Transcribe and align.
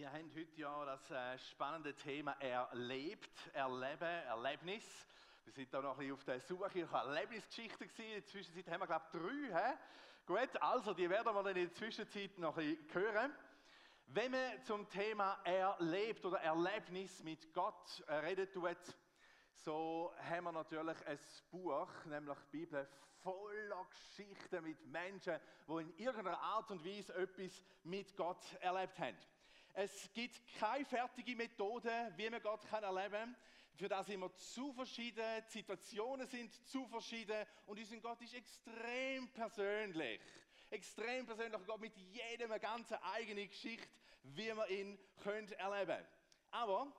Wir 0.00 0.10
haben 0.10 0.32
heute 0.34 0.58
ja 0.58 0.84
das 0.86 1.10
äh, 1.10 1.38
spannende 1.50 1.94
Thema 1.94 2.32
erlebt, 2.40 3.50
erleben, 3.52 4.00
Erlebnis. 4.00 4.82
Wir 5.44 5.52
sind 5.52 5.74
da 5.74 5.82
noch 5.82 5.90
ein 5.90 5.98
bisschen 5.98 6.14
auf 6.14 6.24
der 6.24 6.40
Suche 6.40 6.78
nach 6.90 7.04
Erlebnisgeschichten 7.06 7.86
gewesen. 7.86 8.06
In 8.06 8.12
der 8.14 8.24
Zwischenzeit 8.24 8.68
haben 8.70 8.80
wir, 8.80 8.86
glaube 8.86 9.04
ich, 9.12 9.20
drei. 9.20 9.60
He? 9.60 9.76
Gut, 10.24 10.62
also 10.62 10.94
die 10.94 11.10
werden 11.10 11.34
wir 11.34 11.42
dann 11.42 11.54
in 11.54 11.66
der 11.66 11.74
Zwischenzeit 11.74 12.38
noch 12.38 12.56
ein 12.56 12.78
bisschen 12.78 12.94
hören. 12.94 13.32
Wenn 14.06 14.30
man 14.30 14.64
zum 14.64 14.88
Thema 14.88 15.38
erlebt 15.44 16.24
oder 16.24 16.40
Erlebnis 16.40 17.22
mit 17.22 17.52
Gott 17.52 18.02
äh, 18.06 18.14
reden 18.14 18.50
tut, 18.50 18.78
so 19.52 20.14
haben 20.30 20.44
wir 20.44 20.52
natürlich 20.52 21.06
ein 21.06 21.18
Buch, 21.50 21.90
nämlich 22.06 22.38
die 22.50 22.56
Bibel, 22.56 22.88
voller 23.22 23.86
Geschichten 23.90 24.64
mit 24.64 24.82
Menschen, 24.86 25.38
die 25.68 25.72
in 25.72 25.94
irgendeiner 25.98 26.40
Art 26.40 26.70
und 26.70 26.82
Weise 26.86 27.14
etwas 27.16 27.62
mit 27.84 28.16
Gott 28.16 28.42
erlebt 28.62 28.98
haben. 28.98 29.18
Es 29.74 30.12
gibt 30.12 30.40
keine 30.58 30.84
fertige 30.84 31.36
Methode, 31.36 32.12
wie 32.16 32.28
man 32.28 32.42
Gott 32.42 32.66
kann 32.68 32.82
erleben 32.82 33.12
kann. 33.12 33.36
Für 33.76 33.88
das 33.88 34.08
immer 34.08 34.34
zu 34.34 34.72
verschieden, 34.72 35.24
die 35.48 35.52
Situationen 35.52 36.26
sind 36.26 36.52
zu 36.68 36.86
verschieden 36.86 37.46
und 37.66 37.78
unser 37.78 37.96
Gott 37.98 38.20
ist 38.20 38.34
extrem 38.34 39.28
persönlich. 39.32 40.20
Extrem 40.68 41.24
persönlich, 41.24 41.66
Gott 41.66 41.80
mit 41.80 41.96
jedem 41.96 42.50
eine 42.50 42.60
ganz 42.60 42.92
eigene 43.14 43.46
Geschichte, 43.48 43.88
wie 44.22 44.52
man 44.52 44.68
ihn 44.68 44.98
können 45.22 45.50
erleben 45.52 46.04
Aber 46.50 46.92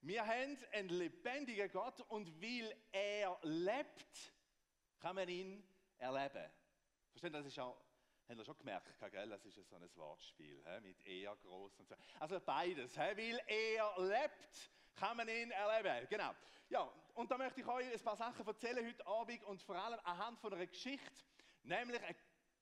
wir 0.00 0.26
haben 0.26 0.58
einen 0.72 0.88
lebendigen 0.88 1.70
Gott 1.70 2.00
und 2.08 2.28
weil 2.42 2.74
er 2.90 3.38
lebt, 3.42 4.32
kann 4.98 5.14
man 5.16 5.28
ihn 5.28 5.62
erleben. 5.98 6.50
Verstehen, 7.12 7.32
das 7.32 7.46
ist 7.46 7.58
auch 7.58 7.80
Habt 8.26 8.38
ihr 8.38 8.44
schon 8.44 8.56
gemerkt, 8.56 8.98
gell? 9.10 9.28
das 9.28 9.44
ist 9.44 9.68
so 9.68 9.76
ein 9.76 9.96
Wortspiel 9.96 10.64
he? 10.64 10.80
mit 10.80 11.06
er 11.06 11.36
groß 11.36 11.78
und 11.78 11.88
so. 11.88 11.94
Also 12.18 12.40
beides, 12.40 12.94
he? 12.94 13.00
weil 13.00 13.40
er 13.46 13.94
lebt, 13.98 14.70
kann 14.94 15.16
man 15.18 15.28
ihn 15.28 15.50
erleben. 15.50 16.06
Genau. 16.08 16.34
Ja, 16.70 16.90
und 17.14 17.30
da 17.30 17.36
möchte 17.36 17.60
ich 17.60 17.66
euch 17.66 17.92
ein 17.92 18.00
paar 18.00 18.16
Sachen 18.16 18.46
erzählen 18.46 18.86
heute 18.86 19.06
Abend 19.06 19.44
und 19.44 19.62
vor 19.62 19.76
allem 19.76 20.00
anhand 20.04 20.38
von 20.40 20.54
einer 20.54 20.66
Geschichte, 20.66 21.22
nämlich 21.64 22.02
eine, 22.02 22.16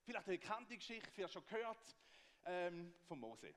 vielleicht 0.05 0.27
eine 0.27 0.39
bekannte 0.39 0.77
Geschichte, 0.77 1.09
vielleicht 1.13 1.33
schon 1.33 1.47
gehört, 1.47 1.97
ähm, 2.45 2.93
von 3.05 3.21
Mose. 3.21 3.55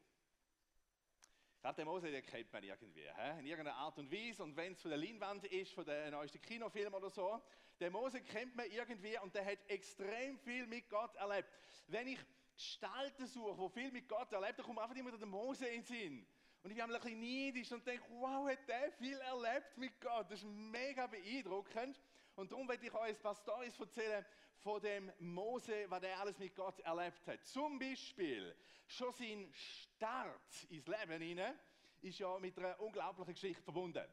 Gerade 1.60 1.78
den 1.78 1.88
Mose, 1.88 2.12
den 2.12 2.24
kennt 2.24 2.54
man 2.54 2.64
irgendwie, 2.64 3.02
he? 3.02 3.40
in 3.40 3.48
irgendeiner 3.48 3.78
Art 3.78 3.98
und 3.98 4.12
Weise. 4.12 4.44
Und 4.44 4.56
wenn 4.56 4.74
es 4.74 4.82
von 4.82 4.92
der 4.92 5.00
Leinwand 5.00 5.46
ist, 5.46 5.74
von 5.74 5.84
den 5.84 6.12
neuesten 6.12 6.40
Kinofilmen 6.40 6.94
oder 6.94 7.10
so, 7.10 7.42
den 7.80 7.92
Mose 7.92 8.22
kennt 8.22 8.56
man 8.56 8.70
irgendwie 8.72 9.18
und 9.20 9.34
der 9.36 9.46
hat 9.46 9.60
extrem 9.68 10.38
viel 10.40 10.66
mit 10.68 10.90
Gott 10.90 11.16
erlebt. 11.16 11.50
Wenn 11.88 12.08
ich 12.08 12.20
Gestalten 12.56 13.28
suche, 13.28 13.62
die 13.62 13.80
viel 13.80 13.92
mit 13.92 14.08
Gott 14.08 14.32
erlebt, 14.32 14.60
dann 14.60 14.66
kommt 14.66 14.80
einfach 14.80 14.96
immer 14.96 15.12
der 15.12 15.28
Mose 15.28 15.68
in 15.68 15.82
den 15.82 15.84
Sinn. 15.84 16.28
Und 16.64 16.72
ich 16.72 16.78
bin 16.78 16.86
ein 16.86 17.02
bisschen 17.02 17.20
neidisch 17.20 17.72
und 17.72 17.86
denke, 17.86 18.06
wow, 18.10 18.50
hat 18.50 18.68
der 18.68 18.92
viel 18.94 19.18
erlebt 19.20 19.78
mit 19.78 20.02
Gott. 20.02 20.32
Das 20.32 20.40
ist 20.40 20.46
mega 20.46 21.06
beeindruckend. 21.06 22.02
Und 22.36 22.52
darum 22.52 22.68
werde 22.68 22.86
ich 22.86 22.94
euch 22.94 23.10
ein 23.10 23.22
paar 23.22 23.36
Storys 23.36 23.80
erzählen 23.80 24.26
von 24.58 24.82
dem 24.82 25.12
Mose, 25.20 25.86
was 25.90 26.02
er 26.02 26.20
alles 26.20 26.40
mit 26.40 26.56
Gott 26.56 26.80
erlebt 26.80 27.28
hat. 27.28 27.46
Zum 27.46 27.78
Beispiel, 27.78 28.56
schon 28.88 29.14
sein 29.14 29.48
Start 29.54 30.64
ins 30.70 30.88
Leben 30.88 31.22
hinein 31.22 31.60
ist 32.02 32.20
ja 32.20 32.38
mit 32.40 32.58
einer 32.58 32.80
unglaublichen 32.80 33.34
Geschichte 33.34 33.62
verbunden. 33.62 34.06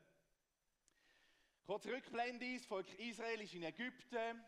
Kurz 1.65 1.87
Rückblende, 1.87 2.55
das 2.55 2.67
Volk 2.67 2.93
Israel 2.99 3.41
ist 3.41 3.55
in 3.55 3.63
Ägypten. 3.63 4.45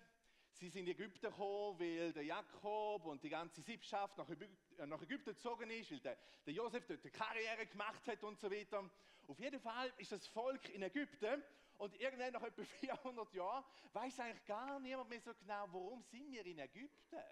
Sie 0.50 0.68
sind 0.68 0.88
in 0.88 0.94
Ägypten 0.94 1.20
gekommen, 1.30 1.78
weil 1.78 2.12
der 2.12 2.24
Jakob 2.24 3.06
und 3.06 3.22
die 3.22 3.28
ganze 3.28 3.60
Ägypten, 3.60 4.58
äh, 4.78 4.86
nach 4.86 5.00
Ägypten 5.00 5.30
gezogen 5.30 5.70
ist, 5.70 5.92
weil 5.92 6.00
der, 6.00 6.18
der 6.44 6.52
Josef 6.52 6.84
dort 6.86 7.02
eine 7.02 7.12
Karriere 7.12 7.66
gemacht 7.66 8.04
hat 8.08 8.24
und 8.24 8.40
so 8.40 8.50
weiter. 8.50 8.90
Auf 9.28 9.38
jeden 9.38 9.60
Fall 9.60 9.92
ist 9.98 10.10
das 10.10 10.26
Volk 10.26 10.68
in 10.70 10.82
Ägypten 10.82 11.40
und 11.78 11.94
irgendwann 12.00 12.32
nach 12.32 12.42
etwa 12.42 12.64
400 12.80 13.32
Jahren 13.32 13.64
weiß 13.92 14.18
eigentlich 14.18 14.44
gar 14.44 14.80
niemand 14.80 15.08
mehr 15.08 15.20
so 15.20 15.32
genau, 15.34 15.68
warum 15.70 16.02
sind 16.02 16.28
wir 16.32 16.44
in 16.44 16.58
Ägypten. 16.58 17.22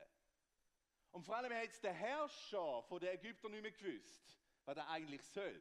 Und 1.11 1.25
vor 1.25 1.37
allem 1.37 1.53
hat 1.53 1.65
jetzt 1.65 1.83
der 1.83 1.93
Herrscher 1.93 2.85
von 2.85 3.01
den 3.01 3.17
Ägyptern 3.17 3.51
nicht 3.51 3.63
mehr 3.63 3.73
gewusst, 3.73 4.39
was 4.65 4.77
er 4.77 4.89
eigentlich 4.89 5.23
soll. 5.25 5.61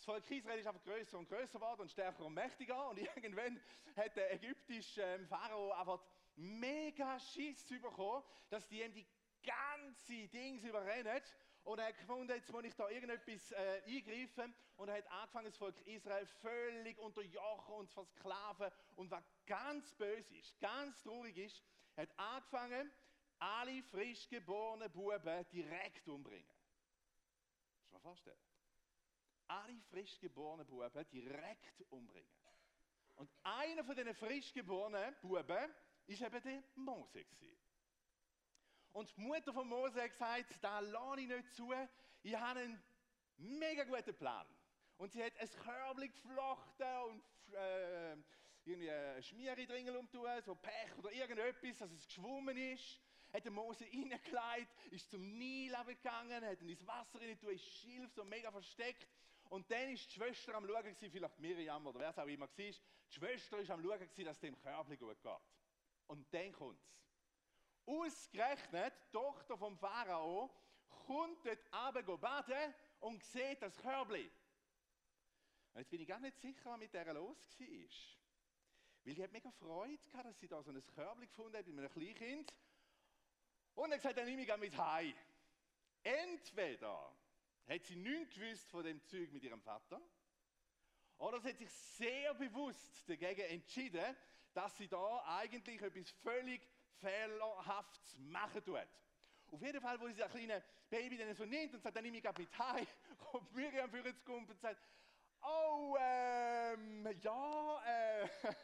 Das 0.00 0.06
Volk 0.06 0.30
Israel 0.30 0.58
ist 0.58 0.66
einfach 0.66 0.82
größer 0.82 1.18
und 1.18 1.28
größer 1.28 1.58
geworden 1.58 1.82
und 1.82 1.90
stärker 1.90 2.24
und 2.24 2.32
mächtiger. 2.32 2.88
Und 2.88 2.98
irgendwann 3.16 3.60
hat 3.94 4.16
der 4.16 4.32
ägyptische 4.32 5.02
ähm, 5.02 5.26
Pharao 5.28 5.72
einfach 5.72 6.02
mega 6.36 7.20
Schiss 7.20 7.68
bekommen, 7.68 8.24
dass 8.48 8.66
die 8.66 8.80
ihm 8.82 8.94
die 8.94 9.06
ganze 9.42 10.26
Dings 10.28 10.64
überrennen. 10.64 11.20
Und 11.64 11.80
er 11.80 11.88
hat 11.88 11.98
gefunden, 11.98 12.32
jetzt 12.32 12.50
muss 12.50 12.64
ich 12.64 12.74
da 12.74 12.88
irgendetwas 12.88 13.52
äh, 13.52 13.82
eingreifen. 13.86 14.54
Und 14.76 14.88
er 14.88 14.96
hat 14.96 15.06
angefangen, 15.10 15.48
das 15.48 15.58
Volk 15.58 15.78
Israel 15.86 16.24
völlig 16.24 16.98
unterjochen 16.98 17.74
und 17.74 17.90
versklaven. 17.90 18.70
Und 18.96 19.10
was 19.10 19.30
ganz 19.44 19.92
böse 19.92 20.34
ist, 20.34 20.58
ganz 20.60 21.02
traurig 21.02 21.36
ist, 21.36 21.62
hat 21.98 22.08
angefangen, 22.18 22.90
alle 23.38 23.82
frisch 23.82 24.30
geborenen 24.30 24.90
Buben 24.90 25.46
direkt 25.52 26.08
umbringen. 26.08 26.48
Muss 27.82 27.92
man 27.92 28.00
vorstellen 28.00 28.38
alle 29.50 29.80
frisch 29.90 30.18
geborenen 30.20 30.66
Buben 30.66 31.10
direkt 31.10 31.84
umbringen. 31.90 32.28
Und 33.16 33.30
einer 33.42 33.84
von 33.84 33.96
diesen 33.96 34.14
frisch 34.14 34.52
geborenen 34.52 35.14
Buben 35.20 35.74
ist 36.06 36.22
eben 36.22 36.42
der 36.42 36.62
Mose. 36.76 37.24
Gewesen. 37.24 37.58
Und 38.92 39.16
die 39.16 39.20
Mutter 39.20 39.52
von 39.52 39.68
Mose 39.68 40.02
hat 40.02 40.10
gesagt, 40.10 40.56
da 40.62 40.80
lasse 40.80 41.20
ich 41.20 41.28
nicht 41.28 41.54
zu, 41.54 41.72
ich 42.22 42.34
habe 42.34 42.60
einen 42.60 42.82
mega 43.36 43.84
guten 43.84 44.14
Plan. 44.14 44.46
Und 44.98 45.12
sie 45.12 45.22
hat 45.22 45.38
ein 45.38 45.48
Körbchen 45.48 46.12
geflochten 46.12 47.02
und 47.08 47.54
äh, 47.54 48.16
irgendwie 48.64 48.90
eine 48.90 49.22
Schmiere 49.22 49.66
drin 49.66 49.96
umtun, 49.96 50.28
so 50.42 50.54
Pech 50.54 50.96
oder 50.98 51.12
irgendetwas, 51.12 51.78
dass 51.78 51.90
es 51.90 52.06
geschwommen 52.06 52.56
ist. 52.56 53.00
Hat 53.32 53.44
den 53.44 53.52
Mose 53.52 53.84
reingelegt, 53.84 54.86
ist 54.90 55.08
zum 55.08 55.38
Nil 55.38 55.72
gegangen, 55.86 56.44
hat 56.44 56.60
ihn 56.62 56.68
ins 56.68 56.84
Wasser 56.86 57.20
rein 57.20 57.38
ist 57.38 57.64
Schilf 57.64 58.12
so 58.12 58.24
mega 58.24 58.50
versteckt 58.50 59.08
und 59.50 59.68
dann 59.68 59.90
ist 59.90 60.08
die 60.08 60.14
Schwester 60.14 60.54
am 60.54 60.66
Schauen, 60.66 60.94
vielleicht 60.94 61.38
Miriam 61.40 61.84
oder 61.84 61.98
wer 61.98 62.10
es 62.10 62.18
auch 62.18 62.26
immer 62.26 62.46
war. 62.46 62.56
Die 62.56 62.74
Schwester 63.08 63.58
ist 63.58 63.70
am 63.70 63.82
Schauen, 63.82 63.98
dass 63.98 64.36
es 64.36 64.38
dem 64.38 64.56
Körbchen 64.56 64.96
gut 64.96 65.20
geht. 65.20 65.40
Und 66.06 66.32
dann 66.32 66.52
kommt 66.52 66.80
es. 66.80 67.04
Ausgerechnet, 67.84 68.94
die 69.08 69.10
Tochter 69.10 69.58
vom 69.58 69.76
Pharao 69.76 70.50
kommt 71.06 71.44
dort 71.44 71.96
runter 71.96 72.18
baden 72.18 72.74
und 73.00 73.24
sieht 73.24 73.60
das 73.60 73.76
Körbchen. 73.76 74.30
Jetzt 75.74 75.90
bin 75.90 76.00
ich 76.00 76.06
gar 76.08 76.20
nicht 76.20 76.38
sicher, 76.38 76.70
was 76.70 76.78
mit 76.78 76.94
der 76.94 77.12
los 77.12 77.58
war. 77.58 77.66
Weil 79.04 79.14
die 79.14 79.22
hat 79.24 79.32
mega 79.32 79.50
Freude 79.50 79.98
gehabt, 79.98 80.26
dass 80.26 80.38
sie 80.38 80.46
da 80.46 80.62
so 80.62 80.70
ein 80.70 80.86
Körbchen 80.86 81.26
gefunden 81.26 81.56
hat 81.56 81.66
mit 81.66 81.76
einem 81.76 81.90
Kleinkind. 81.90 82.54
Und 83.74 83.90
hat 83.90 83.98
gesagt, 83.98 84.16
dann 84.16 84.26
nehme 84.26 84.42
ich 84.42 84.56
mit 84.58 84.78
heim. 84.78 85.14
Entweder 86.04 87.12
hat 87.68 87.84
sie 87.84 87.96
nichts 87.96 88.34
gewusst 88.34 88.70
von 88.70 88.84
dem 88.84 89.04
Zeug 89.04 89.32
mit 89.32 89.42
ihrem 89.44 89.60
Vater? 89.60 90.00
Oder 91.18 91.40
sie 91.40 91.50
hat 91.50 91.58
sich 91.58 91.70
sehr 91.70 92.34
bewusst 92.34 93.08
dagegen 93.08 93.42
entschieden, 93.42 94.16
dass 94.54 94.76
sie 94.76 94.88
da 94.88 95.22
eigentlich 95.26 95.80
etwas 95.80 96.10
völlig 96.22 96.66
fehlerhaftes 96.98 98.16
machen 98.18 98.64
tut. 98.64 98.88
Auf 99.46 99.62
jeden 99.62 99.80
Fall, 99.80 100.00
wo 100.00 100.06
sie 100.08 100.14
das 100.14 100.30
kleine 100.30 100.62
Baby 100.88 101.18
dann 101.18 101.34
so 101.34 101.44
nimmt 101.44 101.74
und 101.74 101.82
sagt, 101.82 101.96
dann 101.96 102.04
nehme 102.04 102.18
ich 102.18 102.38
mit 102.38 102.58
heim, 102.58 102.86
kommt 103.18 103.52
Miriam 103.54 103.90
für 103.90 104.02
uns 104.02 104.24
kommt 104.24 104.50
und 104.50 104.60
sagt, 104.60 104.80
oh, 105.42 105.96
ähm, 105.98 107.06
ja, 107.20 107.82
äh, 107.84 108.28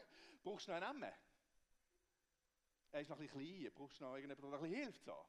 brauchst 0.43 0.67
du 0.67 0.71
noch 0.71 0.81
einen 0.81 0.99
Namen? 0.99 1.13
Er 2.91 3.01
ist 3.01 3.09
noch 3.09 3.19
ein 3.19 3.27
bisschen 3.27 3.39
klein, 3.39 3.71
brauchst 3.73 3.99
du 3.99 4.05
noch 4.05 4.15
irgendjemanden, 4.15 4.51
der 4.51 4.59
ein 4.59 4.69
bisschen 4.69 4.83
hilft? 4.83 5.03
So. 5.03 5.25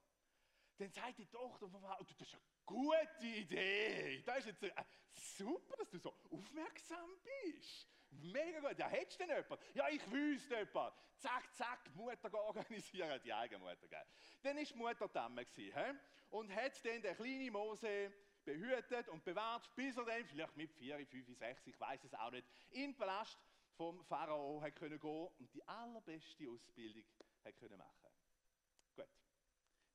Dann 0.78 0.90
sagt 0.90 1.18
die 1.18 1.26
Tochter 1.26 1.68
von 1.68 1.80
Frau, 1.80 1.98
das 2.02 2.28
ist 2.28 2.34
eine 2.34 2.42
gute 2.64 3.26
Idee. 3.26 4.22
Das 4.24 4.38
ist 4.38 4.46
jetzt 4.46 4.62
äh, 4.62 4.84
super, 5.12 5.76
dass 5.76 5.90
du 5.90 5.98
so 5.98 6.14
aufmerksam 6.30 7.10
bist. 7.25 7.88
Mega 8.10 8.60
gut. 8.60 8.78
Ja, 8.78 8.88
hättest 8.88 9.20
du 9.20 9.26
denn 9.26 9.36
jemanden? 9.36 9.64
Ja, 9.75 9.88
ich 9.88 10.10
wüsste 10.10 10.56
jemanden. 10.56 10.96
Zack, 11.16 11.52
zack, 11.54 11.94
Mutter 11.94 12.32
organisieren, 12.44 13.20
die 13.25 13.32
eigene 13.32 13.58
Mutter. 13.58 13.88
Gell? 13.88 14.06
Dann 14.42 14.56
war 14.56 14.64
die 14.64 14.75
Mutter 14.75 15.08
Damme 15.08 15.46
und 16.30 16.54
hat 16.54 16.84
dann 16.84 17.02
den 17.02 17.16
kleinen 17.16 17.52
Mose 17.52 18.12
behütet 18.44 19.08
und 19.08 19.24
bewahrt, 19.24 19.74
bis 19.74 19.96
er 19.96 20.04
dann, 20.04 20.24
vielleicht 20.24 20.56
mit 20.56 20.72
4, 20.72 21.06
5, 21.06 21.36
6, 21.36 21.66
ich 21.66 21.81
weiß 21.81 22.04
es 22.04 22.14
auch 22.14 22.31
nicht, 22.31 22.46
in 22.70 22.92
den 22.92 22.96
Palast 22.96 23.38
vom 23.76 24.02
Pharao 24.04 24.60
hat 24.62 24.76
gehen 24.76 24.98
und 24.98 25.52
die 25.54 25.66
allerbeste 25.66 26.48
Ausbildung 26.48 27.04
hat 27.44 27.56
können 27.56 27.78
machen. 27.78 28.07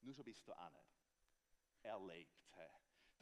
Nur 0.04 0.14
schon 0.14 0.26
bis 0.26 0.44
dahin. 0.44 0.80
Erlebt. 1.82 2.44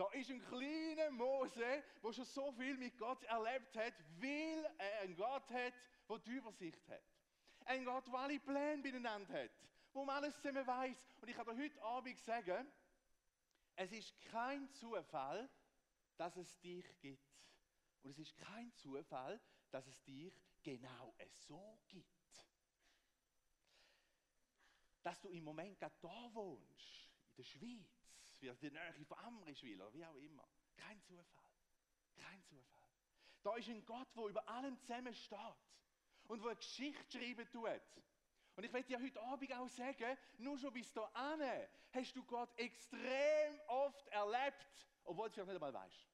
Da 0.02 0.08
ist 0.14 0.32
ein 0.32 0.42
kleiner 0.42 1.12
Mose, 1.12 1.84
der 2.04 2.14
schon 2.14 2.26
so 2.26 2.52
viel 2.54 2.76
mit 2.78 2.98
Gott 2.98 3.24
erlebt 3.26 3.76
hat, 3.78 3.94
weil 4.20 4.74
er 4.80 5.02
einen 5.02 5.16
Gott 5.16 5.52
hat, 5.52 5.74
der 6.10 6.20
die 6.20 6.32
Übersicht 6.32 6.88
hat. 6.88 7.04
Ein 7.66 7.86
Gott, 7.86 8.08
der 8.08 8.16
alle 8.16 8.40
Pläne 8.40 8.82
beieinander 8.82 9.44
hat, 9.44 9.52
wo 9.94 10.04
man 10.04 10.16
alles 10.16 10.36
zusammen 10.38 10.66
weiß. 10.66 10.98
Und 11.22 11.30
ich 11.30 11.36
kann 11.36 11.46
dir 11.46 11.64
heute 11.64 11.82
Abend 11.84 12.20
sagen, 12.20 12.72
es 13.76 13.92
ist 13.92 14.20
kein 14.32 14.72
Zufall, 14.72 15.48
dass 16.18 16.36
es 16.38 16.60
dich 16.62 16.86
gibt. 17.00 17.38
Und 18.02 18.10
es 18.10 18.18
ist 18.18 18.36
kein 18.36 18.74
Zufall, 18.74 19.40
dass 19.70 19.86
es 19.86 20.04
dich 20.04 20.34
genau 20.64 21.14
so 21.30 21.80
gibt. 21.88 22.21
Dass 25.04 25.20
du 25.22 25.30
im 25.30 25.44
Moment 25.44 25.80
gerade 25.80 25.96
da 26.02 26.34
wohnst, 26.34 27.10
in 27.30 27.36
der 27.38 27.44
Schweiz, 27.44 28.42
wie 28.42 28.70
der 28.70 28.72
Nähe 28.72 29.06
von 29.06 29.18
Amrischwil 29.20 29.82
oder 29.82 29.94
wie 29.94 30.06
auch 30.06 30.16
immer. 30.16 30.48
Kein 30.76 31.02
Zufall. 31.02 31.52
Kein 32.16 32.44
Zufall. 32.44 32.90
Da 33.44 33.56
ist 33.56 33.70
ein 33.70 33.84
Gott, 33.86 34.08
der 34.16 34.26
über 34.26 34.48
allem 34.48 34.78
zusammen 34.80 35.14
steht 35.14 35.40
und 36.28 36.42
wo 36.44 36.48
eine 36.48 36.56
Geschichte 36.56 37.18
schreiben 37.18 37.50
tut. 37.50 37.82
Und 38.56 38.64
ich 38.64 38.74
werde 38.74 38.88
dir 38.88 39.02
heute 39.02 39.22
Abend 39.22 39.54
auch 39.54 39.70
sagen, 39.70 40.18
nur 40.38 40.58
schon 40.58 40.74
bis 40.74 40.92
dahin 40.94 41.68
hast 41.92 42.16
du 42.16 42.24
Gott 42.26 42.58
extrem 42.58 43.60
oft 43.68 44.08
erlebt, 44.10 44.88
obwohl 45.04 45.30
du 45.30 45.30
es 45.30 45.34
vielleicht 45.34 45.48
nicht 45.48 45.56
einmal 45.56 45.74
weißt. 45.74 46.08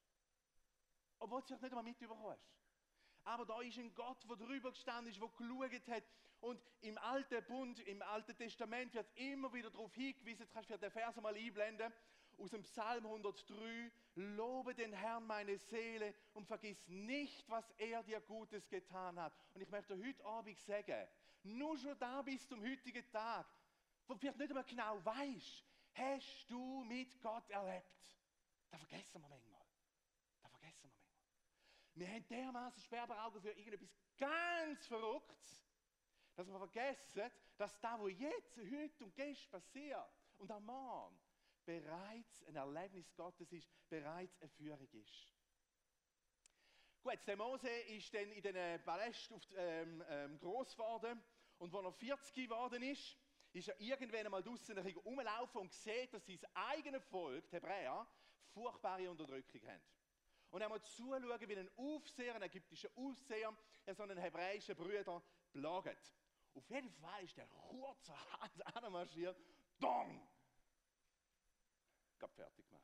Obwohl 1.19 1.39
du 1.39 1.43
es 1.43 1.47
vielleicht 1.47 1.63
nicht 1.63 1.71
einmal 1.71 1.83
mitbekommst. 1.83 2.57
Aber 3.23 3.45
da 3.45 3.59
ist 3.61 3.77
ein 3.77 3.93
Gott, 3.93 4.23
der 4.29 4.37
drüber 4.37 4.71
gestanden 4.71 5.11
ist, 5.11 5.19
der 5.19 5.27
geschaut 5.27 5.87
hat. 5.89 6.03
Und 6.39 6.61
im 6.81 6.97
Alten 6.99 7.43
Bund, 7.45 7.79
im 7.79 8.01
Alten 8.01 8.35
Testament 8.35 8.93
wird 8.93 9.07
immer 9.15 9.51
wieder 9.53 9.71
darauf 9.71 9.93
hingewiesen, 9.95 10.43
jetzt 10.43 10.53
kannst 10.53 10.69
du 10.69 10.77
den 10.77 10.91
Vers 10.91 11.15
mal 11.17 11.35
einblenden, 11.35 11.91
aus 12.37 12.51
dem 12.51 12.61
Psalm 12.61 13.05
103, 13.05 13.91
lobe 14.15 14.75
den 14.75 14.93
Herrn 14.93 15.25
meine 15.25 15.57
Seele 15.57 16.13
und 16.33 16.45
vergiss 16.45 16.87
nicht, 16.87 17.49
was 17.49 17.65
er 17.77 18.03
dir 18.03 18.21
Gutes 18.21 18.69
getan 18.69 19.19
hat. 19.19 19.33
Und 19.53 19.61
ich 19.61 19.69
möchte 19.69 19.97
heute 19.97 20.23
Abend 20.23 20.59
sagen, 20.59 21.07
nur 21.43 21.77
schon 21.77 21.97
da 21.97 22.21
bis 22.21 22.47
zum 22.47 22.61
heutigen 22.61 23.09
Tag, 23.11 23.47
wo 24.07 24.13
du 24.13 24.27
nicht 24.27 24.39
einmal 24.39 24.63
genau 24.63 25.03
weißt, 25.03 25.63
hast 25.93 26.45
du 26.49 26.83
mit 26.83 27.19
Gott 27.21 27.49
erlebt. 27.49 27.85
Das 28.69 28.79
vergessen 28.81 29.21
wir 29.21 29.29
manchmal. 29.29 29.65
Das 30.41 30.51
vergessen 30.51 30.83
wir 30.83 30.89
manchmal. 30.89 31.17
Wir 31.95 32.07
haben 32.09 32.27
dermaßen 32.27 32.83
Sperrberaugen 32.83 33.41
für 33.41 33.51
irgendetwas 33.51 33.89
ganz 34.17 34.85
Verrücktes, 34.85 35.66
dass 36.37 36.47
wir 36.47 36.59
vergessen, 36.59 37.31
dass 37.57 37.79
das, 37.79 37.99
was 37.99 38.11
jetzt, 38.11 38.57
heute 38.57 39.03
und 39.03 39.15
gestern 39.15 39.49
passiert 39.49 40.07
und 40.37 40.51
am 40.51 40.65
Morgen 40.65 41.19
bereits 41.65 42.43
ein 42.45 42.55
Erlebnis 42.55 43.11
Gottes 43.15 43.51
ist, 43.51 43.67
bereits 43.89 44.39
eine 44.39 44.49
Führung 44.49 44.87
ist. 44.91 45.33
Gut, 47.01 47.17
der 47.25 47.37
Mose 47.37 47.69
ist 47.69 48.13
dann 48.13 48.31
in 48.31 48.43
den 48.43 48.83
Paläst 48.83 49.33
auf, 49.33 49.41
ähm, 49.55 50.03
ähm, 50.07 50.39
groß 50.39 50.75
geworden 50.75 51.19
und 51.57 51.73
als 51.73 51.85
er 51.85 51.91
40 51.91 52.35
geworden 52.47 52.83
ist, 52.83 53.17
ist 53.53 53.69
er 53.69 53.81
irgendwann 53.81 54.25
einmal 54.25 54.43
draußen 54.43 54.77
rumlaufen 54.77 55.61
und 55.61 55.73
sieht, 55.73 56.13
dass 56.13 56.25
sein 56.27 56.39
eigenes 56.53 57.03
Volk, 57.05 57.49
die 57.49 57.55
Hebräer, 57.55 58.07
furchtbare 58.53 59.09
Unterdrückung 59.09 59.61
haben. 59.67 59.81
Und 60.51 60.61
er 60.61 60.69
muss 60.69 60.83
zuschauen, 60.95 61.49
wie 61.49 61.57
ein 61.57 61.69
Aufseher, 61.77 62.35
ein 62.35 62.43
ägyptischer 62.43 62.89
Aufseher, 62.95 63.57
so 63.91 64.03
einen 64.03 64.19
hebräischen 64.19 64.75
Brüder 64.75 65.23
plagt. 65.51 66.13
Auf 66.57 66.69
jeden 66.69 66.91
Fall 66.91 67.23
ist 67.23 67.37
der 67.37 67.47
kurze 67.47 68.13
Hand 68.33 68.75
anmarschiert, 68.75 69.39
dong! 69.79 70.27
Gab 72.17 72.33
fertig 72.33 72.67
gemacht. 72.67 72.83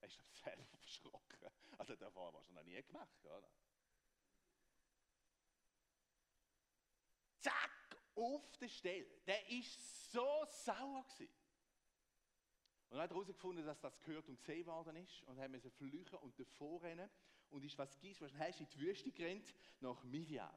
Er 0.00 0.08
ist 0.08 0.20
selber 0.44 0.64
verschrocken. 0.70 1.50
Also, 1.78 1.96
der 1.96 2.14
war 2.14 2.34
wahrscheinlich 2.34 2.64
noch 2.64 2.64
nie 2.64 2.82
gemacht, 2.82 3.24
oder? 3.24 3.50
zack, 7.42 8.02
auf 8.14 8.56
der 8.58 8.68
Stelle. 8.68 9.06
Der 9.26 9.48
ist 9.50 10.12
so 10.12 10.46
sauer 10.50 11.04
gewesen. 11.08 11.34
Und 12.90 12.98
er 12.98 13.04
hat 13.04 13.10
herausgefunden, 13.10 13.64
dass 13.64 13.80
das 13.80 14.00
gehört 14.02 14.28
und 14.28 14.38
gesehen 14.38 14.66
worden 14.66 14.96
ist 14.96 15.22
und 15.22 15.38
haben 15.40 15.52
müssen 15.52 15.70
flüchten 15.70 16.16
und 16.16 16.38
davor 16.38 16.82
rennen 16.82 17.08
und 17.50 17.64
ist 17.64 17.78
was 17.78 17.98
gibt's, 17.98 18.20
was 18.20 18.34
hast 18.34 18.60
in 18.60 18.68
die 18.68 18.80
Wüste 18.80 19.10
gerannt 19.10 19.54
nach 19.80 20.02
Midian. 20.04 20.54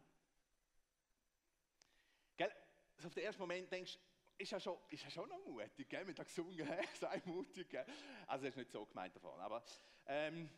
Gell? 2.95 3.05
Also 3.05 3.07
auf 3.07 3.13
den 3.13 3.23
ersten 3.23 3.41
Moment 3.41 3.71
denkst 3.71 3.97
ist 4.37 4.51
ja 4.51 4.59
schon, 4.59 4.77
ist 4.89 5.03
ja 5.03 5.09
schon 5.09 5.29
noch 5.29 5.45
mutig, 5.45 5.87
gell? 5.89 6.05
mit 6.05 6.17
der 6.17 6.25
gesungen, 6.25 6.67
sei 6.99 7.21
mutig. 7.25 7.69
Gell? 7.69 7.85
Also 8.27 8.45
das 8.45 8.53
ist 8.53 8.57
nicht 8.57 8.71
so 8.71 8.85
gemeint 8.85 9.15
davon, 9.15 9.39
aber 9.39 9.63
ähm, 10.07 10.49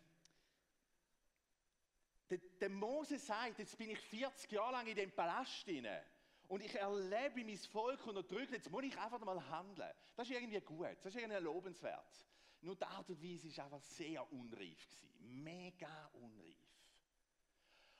der, 2.30 2.39
der 2.60 2.69
Mose 2.69 3.19
sagt, 3.19 3.60
jetzt 3.60 3.78
bin 3.78 3.92
ich 3.92 4.00
40 4.00 4.51
Jahre 4.51 4.74
lang 4.74 4.88
in 4.88 4.95
dem 4.95 5.12
Palast 5.12 5.66
hinein 5.66 6.04
und 6.48 6.63
ich 6.63 6.74
erlebe 6.75 7.44
mein 7.44 7.57
Volk 7.57 8.06
unterdrückt, 8.07 8.51
jetzt 8.51 8.69
muss 8.72 8.84
ich 8.84 8.98
einfach 8.98 9.19
mal 9.19 9.50
handeln. 9.50 9.92
Das 10.16 10.30
ist 10.30 10.36
irgendwie 10.36 10.60
gut, 10.62 10.98
das 11.01 11.13
ist 11.13 11.22
irgendwie 11.22 11.42
lobenswert. 11.42 12.25
Nur 12.62 12.75
die 12.75 12.86
Art 12.86 13.10
und 13.10 13.22
Weise 13.22 13.56
war 13.57 13.66
einfach 13.66 13.81
sehr 13.81 14.34
unreif. 14.34 14.89
Gewesen. 14.89 15.44
Mega 15.44 16.10
unreif. 16.13 16.56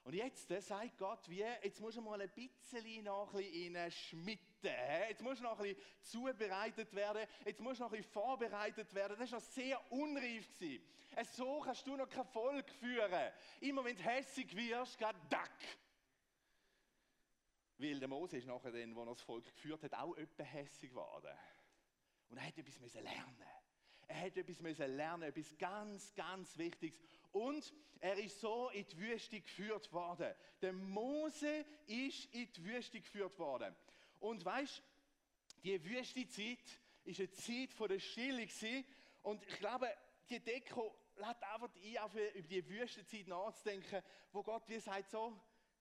Und 0.08 0.14
jetzt 0.14 0.50
äh, 0.52 0.62
sagt 0.62 0.98
Gott, 0.98 1.28
wie, 1.28 1.42
jetzt 1.42 1.82
muss 1.82 1.96
du 1.96 2.02
mal 2.02 2.22
ein 2.22 2.30
bisschen 2.30 3.04
noch 3.04 3.34
ein 3.34 3.76
bisschen. 3.76 4.40
Jetzt 5.10 5.22
muss 5.22 5.42
noch 5.42 5.60
ein 5.60 5.76
bisschen 5.76 5.84
zubereitet 6.02 6.94
werden. 6.94 7.28
Jetzt 7.44 7.60
muss 7.60 7.78
noch 7.78 7.92
ein 7.92 7.98
bisschen 7.98 8.14
vorbereitet 8.14 8.94
werden. 8.94 9.18
Das 9.20 9.30
war 9.34 9.40
noch 9.40 9.46
sehr 9.46 9.92
unreif. 9.92 10.48
Gewesen. 10.54 10.82
Äh, 11.14 11.26
so 11.26 11.60
kannst 11.60 11.86
du 11.86 11.98
noch 11.98 12.08
kein 12.08 12.24
Volk 12.24 12.72
führen. 12.72 13.34
Immer 13.60 13.84
wenn 13.84 13.98
du 13.98 14.04
hässig 14.04 14.56
wirst, 14.56 14.98
geht 14.98 15.16
Dack. 15.30 15.62
Weil 17.78 18.00
der 18.00 18.08
Mose 18.08 18.38
ist 18.38 18.48
nachher, 18.48 18.72
dann, 18.72 18.96
wo 18.96 19.02
er 19.02 19.08
das 19.08 19.22
Volk 19.24 19.44
geführt 19.44 19.84
hat, 19.84 19.94
auch 19.94 20.16
etwa 20.16 20.44
hässig 20.44 20.92
geworden. 20.92 21.38
Und 22.30 22.38
er 22.38 22.44
hätte 22.44 22.62
etwas 22.62 22.80
müssen 22.80 23.04
lernen. 23.04 23.44
Er 24.08 24.16
hätte 24.16 24.40
etwas 24.40 24.62
müssen 24.62 24.96
lernen, 24.96 25.24
etwas 25.24 25.58
ganz, 25.58 26.16
ganz 26.16 26.58
Wichtiges. 26.58 26.98
Und 27.38 27.72
er 28.00 28.18
ist 28.18 28.40
so 28.40 28.70
in 28.70 28.88
die 28.88 28.98
Wüste 28.98 29.40
geführt 29.40 29.94
worden. 29.94 30.34
Der 30.62 30.74
Mose 30.74 31.66
ist 31.86 32.34
in 32.34 32.52
die 32.52 32.66
Wüste 32.66 33.00
geführt 33.00 33.38
worden. 33.38 33.76
Und 34.20 34.44
weißt, 34.44 34.82
die 35.64 35.84
Wüstezeit 35.84 36.60
ist 37.04 37.20
eine 37.20 37.32
Zeit 37.32 37.74
von 37.74 37.90
der 37.90 38.00
Stille 38.00 38.46
gewesen. 38.46 38.86
Und 39.22 39.44
ich 39.44 39.60
glaube, 39.60 39.88
die 40.30 40.40
Deko 40.40 40.96
lädt 41.16 41.44
einfach 41.44 41.70
ein, 41.76 41.98
auf 42.00 42.16
über 42.16 42.48
die 42.48 42.68
Wüstezeit 42.68 43.28
nachzudenken, 43.28 44.02
wo 44.32 44.42
Gott 44.42 44.68
wie 44.68 44.80
sagt 44.80 45.12
so, 45.12 45.40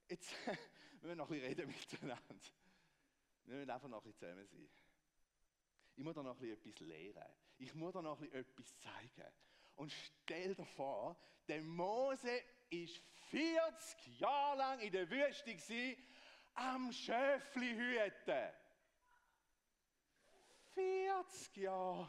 jetzt 0.08 0.34
wir 0.46 0.58
müssen 1.00 1.16
noch 1.16 1.30
ein 1.30 1.40
bisschen 1.40 1.48
reden 1.48 1.68
miteinander. 1.68 2.50
Wir 3.46 3.56
müssen 3.56 3.70
einfach 3.70 3.88
noch 3.88 4.04
ein 4.04 4.12
bisschen 4.12 4.18
zusammen 4.18 4.46
sein. 4.46 4.68
Ich 5.96 6.04
muss 6.04 6.14
da 6.14 6.22
noch 6.22 6.38
ein 6.38 6.38
bisschen 6.38 6.70
etwas 6.70 6.86
lehren. 6.86 7.32
Ich 7.58 7.74
muss 7.74 7.92
da 7.94 8.02
noch 8.02 8.20
ein 8.20 8.28
bisschen 8.28 8.40
etwas 8.40 8.78
zeigen. 8.78 9.32
Und 9.76 9.92
stell 9.92 10.54
dir 10.54 10.64
vor, 10.64 11.16
der 11.48 11.62
Mose 11.62 12.42
ist 12.70 13.00
40 13.30 14.18
Jahre 14.18 14.58
lang 14.58 14.80
in 14.80 14.92
der 14.92 15.08
Wüste 15.10 15.54
gewesen, 15.54 15.96
am 16.54 16.90
Schöfli 16.92 17.74
hüten. 17.74 18.52
40 20.74 21.56
Jahre. 21.56 22.08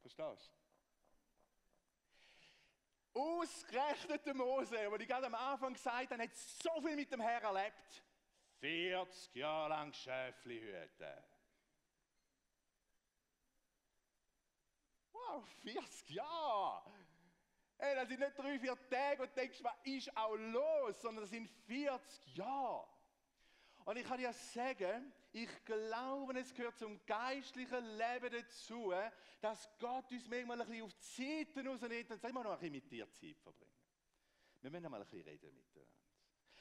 Verstehst 0.00 0.50
du? 0.50 0.62
Ausgerechnet 3.14 4.24
der 4.24 4.34
Mose, 4.34 4.74
der 4.74 5.00
ich 5.00 5.08
gerade 5.08 5.26
am 5.26 5.34
Anfang 5.34 5.74
gesagt 5.74 6.10
habe, 6.10 6.22
hat 6.22 6.34
so 6.34 6.80
viel 6.80 6.96
mit 6.96 7.12
dem 7.12 7.20
Herrn 7.20 7.44
erlebt. 7.44 8.02
40 8.60 9.34
Jahre 9.34 9.68
lang 9.68 9.92
Schäfli 9.92 10.60
hüten. 10.60 11.31
Wow, 15.32 15.44
40 15.62 16.10
Jahre! 16.10 16.92
Hey, 17.78 17.94
das 17.94 18.08
sind 18.08 18.20
nicht 18.20 18.38
drei, 18.38 18.58
vier 18.58 18.76
Tage 18.88 19.22
und 19.22 19.36
denkst, 19.36 19.62
was 19.62 19.74
ist 19.84 20.16
auch 20.16 20.36
los, 20.36 21.00
sondern 21.00 21.24
das 21.24 21.30
sind 21.30 21.48
40 21.66 22.36
Jahre. 22.36 22.86
Und 23.84 23.96
ich 23.96 24.04
kann 24.04 24.18
dir 24.18 24.32
sagen, 24.32 25.12
ich 25.32 25.64
glaube, 25.64 26.38
es 26.38 26.54
gehört 26.54 26.78
zum 26.78 27.04
geistlichen 27.06 27.84
Leben 27.96 28.30
dazu, 28.30 28.92
dass 29.40 29.68
Gott 29.78 30.10
uns 30.12 30.28
manchmal 30.28 30.60
ein 30.60 30.68
bisschen 30.68 30.84
auf 30.84 30.92
die 30.92 31.46
Zeiten 31.46 31.66
rausnimmt 31.66 32.10
und 32.10 32.20
sagt, 32.20 32.34
wir 32.34 32.44
noch 32.44 32.52
ein 32.52 32.58
bisschen 32.58 32.72
mit 32.72 32.90
dir 32.90 33.10
Zeit 33.10 33.40
verbringen. 33.40 33.72
Wir 34.60 34.70
müssen 34.70 34.90
mal 34.90 35.00
ein 35.00 35.08
bisschen 35.08 35.28
reden 35.28 35.54
miteinander. 35.54 35.90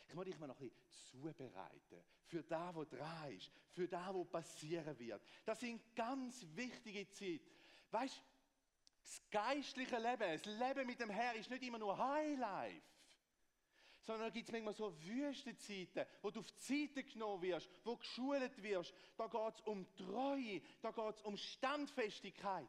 Ich 0.07 0.15
muss 0.15 0.25
dich 0.25 0.39
mal 0.39 0.47
noch 0.47 0.59
ein 0.59 0.69
bisschen 0.69 1.21
zubereiten 1.21 2.03
für 2.25 2.43
das, 2.43 2.75
was 2.75 2.89
dran 2.89 3.31
ist, 3.31 3.51
für 3.69 3.87
das, 3.87 4.13
was 4.13 4.27
passieren 4.27 4.97
wird. 4.97 5.21
Das 5.45 5.59
sind 5.59 5.95
ganz 5.95 6.45
wichtige 6.55 7.07
Zeiten. 7.09 7.51
Weißt 7.91 8.17
du, 8.17 8.30
das 9.03 9.21
geistliche 9.29 9.97
Leben, 9.97 10.19
das 10.19 10.45
Leben 10.45 10.87
mit 10.87 10.99
dem 10.99 11.09
Herrn 11.09 11.37
ist 11.37 11.49
nicht 11.49 11.63
immer 11.63 11.79
nur 11.79 11.97
Highlife 11.97 12.81
sondern 14.03 14.27
da 14.27 14.33
gibt 14.33 14.47
es 14.47 14.51
manchmal 14.51 14.73
so 14.73 14.93
Wüstenzeiten, 15.03 16.05
wo 16.21 16.31
du 16.31 16.39
auf 16.39 16.51
die 16.51 16.87
Seite 16.87 17.03
genommen 17.03 17.41
wirst, 17.43 17.69
wo 17.83 17.95
geschult 17.95 18.61
wirst. 18.61 18.93
Da 19.17 19.27
geht 19.27 19.55
es 19.55 19.61
um 19.61 19.85
Treue, 19.95 20.61
da 20.81 20.91
geht 20.91 21.15
es 21.15 21.21
um 21.21 21.37
Standfestigkeit. 21.37 22.67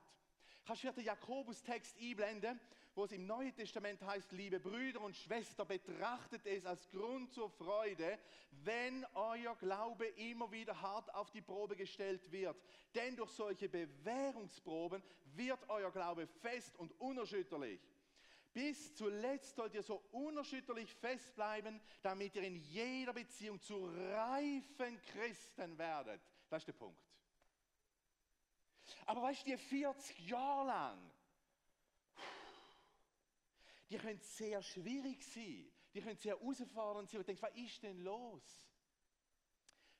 Kannst 0.64 0.84
du 0.84 0.92
den 0.92 1.04
Jakobus-Text 1.04 1.96
einblenden, 1.98 2.60
wo 2.94 3.04
es 3.04 3.12
im 3.12 3.26
Neuen 3.26 3.54
Testament 3.54 4.02
heißt, 4.02 4.32
liebe 4.32 4.60
Brüder 4.60 5.00
und 5.00 5.16
Schwestern, 5.16 5.66
betrachtet 5.66 6.44
es 6.46 6.66
als 6.66 6.88
Grund 6.90 7.32
zur 7.32 7.50
Freude, 7.50 8.18
wenn 8.64 9.06
euer 9.14 9.56
Glaube 9.56 10.06
immer 10.06 10.50
wieder 10.52 10.80
hart 10.80 11.14
auf 11.14 11.30
die 11.30 11.40
Probe 11.40 11.76
gestellt 11.76 12.30
wird. 12.30 12.56
Denn 12.94 13.16
durch 13.16 13.30
solche 13.30 13.68
Bewährungsproben 13.68 15.02
wird 15.34 15.68
euer 15.68 15.90
Glaube 15.90 16.26
fest 16.26 16.76
und 16.76 16.92
unerschütterlich. 17.00 17.80
Bis 18.52 18.94
zuletzt 18.94 19.56
sollt 19.56 19.74
ihr 19.74 19.82
so 19.82 20.02
unerschütterlich 20.10 20.92
festbleiben, 20.94 21.80
damit 22.02 22.36
ihr 22.36 22.42
in 22.42 22.56
jeder 22.56 23.14
Beziehung 23.14 23.58
zu 23.60 23.86
reifen 23.86 25.00
Christen 25.06 25.78
werdet. 25.78 26.20
Das 26.50 26.60
ist 26.60 26.66
der 26.66 26.74
Punkt. 26.74 27.00
Aber 29.06 29.22
weißt 29.22 29.46
du, 29.46 29.50
die 29.52 29.56
40 29.56 30.28
Jahre 30.28 30.66
lang, 30.66 31.11
die 33.92 33.98
können 33.98 34.20
sehr 34.20 34.62
schwierig 34.62 35.22
sein. 35.22 35.70
Die 35.92 36.00
können 36.00 36.16
sehr 36.16 36.38
herausfordernd 36.38 37.10
sein. 37.10 37.18
Und 37.18 37.28
du 37.28 37.34
denkst, 37.34 37.42
was 37.42 37.54
ist 37.54 37.82
denn 37.82 37.98
los? 37.98 38.42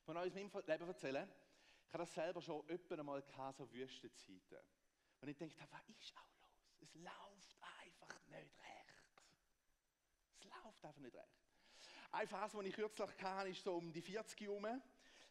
Von 0.03 0.17
euch 0.17 0.33
meinem 0.33 0.49
Leben 0.65 0.87
erzählen. 0.87 1.29
Ich 1.87 1.93
habe 1.93 2.03
das 2.03 2.13
selber 2.13 2.41
schon 2.41 2.67
öppe 2.69 2.97
einmal 2.97 3.21
gehabt, 3.21 3.57
so 3.57 3.71
Wüstenzeiten. 3.71 4.57
Und 5.21 5.27
ich 5.27 5.37
denke, 5.37 5.55
was 5.69 5.89
ist 5.89 6.11
auch 6.17 6.41
los? 6.41 6.79
Es 6.81 6.95
läuft 6.95 7.61
einfach 7.61 8.27
nicht 8.29 8.57
recht. 8.57 9.13
Es 10.39 10.43
läuft 10.45 10.85
einfach 10.85 11.01
nicht 11.01 11.15
recht. 11.15 11.27
Eine 12.11 12.27
Phase, 12.27 12.63
die 12.63 12.69
ich 12.69 12.75
kürzlich 12.75 13.21
hatte, 13.21 13.49
ist 13.49 13.63
so 13.63 13.75
um 13.75 13.93
die 13.93 14.01
40 14.01 14.41
herum. 14.41 14.65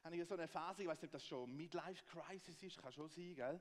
Habe 0.05 0.17
ich 0.17 0.27
so 0.27 0.35
eine 0.35 0.47
Phase, 0.47 0.83
ich 0.83 0.89
weiß 0.89 1.03
nicht, 1.03 1.09
ob 1.09 1.13
das 1.13 1.27
schon 1.27 1.57
Midlife 1.57 2.05
Crisis 2.07 2.63
ist, 2.63 2.79
kann 2.79 2.93
schon 2.93 3.09
sein, 3.09 3.35
gell? 3.35 3.61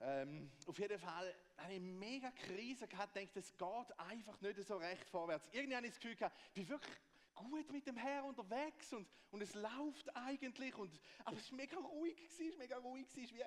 Ähm, 0.00 0.50
auf 0.66 0.78
jeden 0.78 0.98
Fall 0.98 1.34
habe 1.56 1.72
ich 1.72 1.78
eine 1.78 1.80
mega 1.80 2.30
Krise 2.30 2.86
gehabt, 2.86 3.16
denke, 3.16 3.38
es 3.38 3.56
geht 3.56 3.98
einfach 3.98 4.40
nicht 4.40 4.62
so 4.62 4.76
recht 4.76 5.08
vorwärts. 5.08 5.48
Irgendwie 5.52 5.76
habe 5.76 5.86
ich 5.86 5.92
das 5.92 6.00
Gefühl 6.00 6.16
gehabt, 6.16 6.36
ich 6.48 6.52
bin 6.52 6.68
wirklich 6.68 6.96
gut 7.34 7.70
mit 7.70 7.86
dem 7.86 7.96
Herr 7.96 8.24
unterwegs 8.24 8.92
und, 8.92 9.08
und 9.30 9.40
es 9.40 9.54
läuft 9.54 10.14
eigentlich. 10.14 10.76
Und, 10.76 11.00
aber 11.24 11.36
es 11.36 11.50
war 11.50 11.56
mega 11.56 11.78
ruhig, 11.78 12.18
es 12.26 12.38
war 12.38 12.58
mega 12.58 12.78
ruhig, 12.78 13.06
es 13.08 13.16
wie 13.16 13.44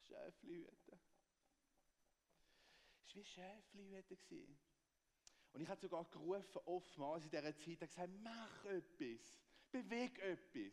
Schäfliwüte. 0.00 0.98
Es 3.06 3.14
war 3.14 3.22
wie 3.22 3.24
Schäfliwüte. 3.24 4.18
Und 5.52 5.60
ich 5.60 5.68
habe 5.68 5.80
sogar 5.80 6.04
gerufen, 6.06 6.60
oftmals 6.64 7.24
in 7.24 7.30
dieser 7.30 7.54
Zeit, 7.56 7.80
gesagt, 7.80 8.10
mach 8.22 8.64
etwas, 8.64 9.38
beweg 9.70 10.18
etwas. 10.20 10.72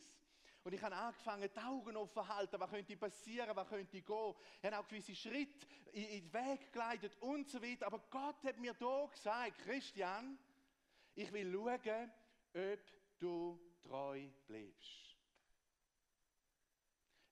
Und 0.63 0.73
ich 0.73 0.81
habe 0.81 0.95
angefangen, 0.95 1.49
die 1.53 1.59
Augen 1.59 1.95
offen 1.95 2.13
zu 2.13 2.27
halten, 2.27 2.59
was 2.59 2.69
könnte 2.69 2.97
passieren, 2.97 3.55
was 3.55 3.67
könnte 3.67 4.01
gehen. 4.01 4.35
Ich 4.61 4.65
habe 4.65 4.79
auch 4.79 4.87
gewisse 4.87 5.15
Schritte 5.15 5.65
in, 5.93 6.29
den 6.29 6.33
Weg 6.33 6.71
geleitet 6.73 7.15
und 7.21 7.47
so 7.49 7.61
weiter. 7.61 7.87
Aber 7.87 7.99
Gott 8.09 8.43
hat 8.43 8.59
mir 8.59 8.73
da 8.73 9.05
gesagt, 9.05 9.57
Christian, 9.59 10.37
ich 11.15 11.31
will 11.31 11.51
schauen, 11.53 12.11
ob 12.53 13.19
du 13.19 13.59
treu 13.81 14.27
bleibst. 14.47 15.15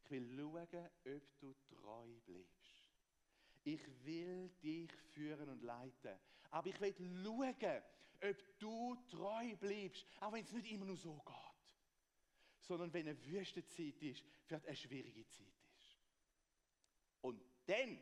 Ich 0.05 0.11
will 0.11 0.37
schauen, 0.37 0.89
ob 1.05 1.39
du 1.39 1.53
treu 1.67 2.07
bleibst. 2.25 2.89
Ich 3.65 4.05
will 4.05 4.49
dich 4.63 4.91
führen 5.11 5.49
und 5.49 5.61
leiten. 5.63 6.17
Aber 6.49 6.67
ich 6.69 6.79
will 6.79 6.95
schauen, 6.95 7.83
ob 8.21 8.59
du 8.59 8.95
treu 9.09 9.55
bleibst, 9.57 10.05
auch 10.21 10.31
wenn 10.31 10.45
es 10.45 10.53
nicht 10.53 10.71
immer 10.71 10.85
nur 10.85 10.95
so 10.95 11.13
geht 11.13 11.56
sondern 12.67 12.91
wenn 12.93 13.07
eine 13.07 13.25
Wüstenzeit 13.25 14.01
ist, 14.01 14.23
wird 14.47 14.65
eine 14.65 14.75
schwierige 14.75 15.25
Zeit 15.27 15.47
ist. 15.79 15.97
Und 17.21 17.41
dann 17.65 17.99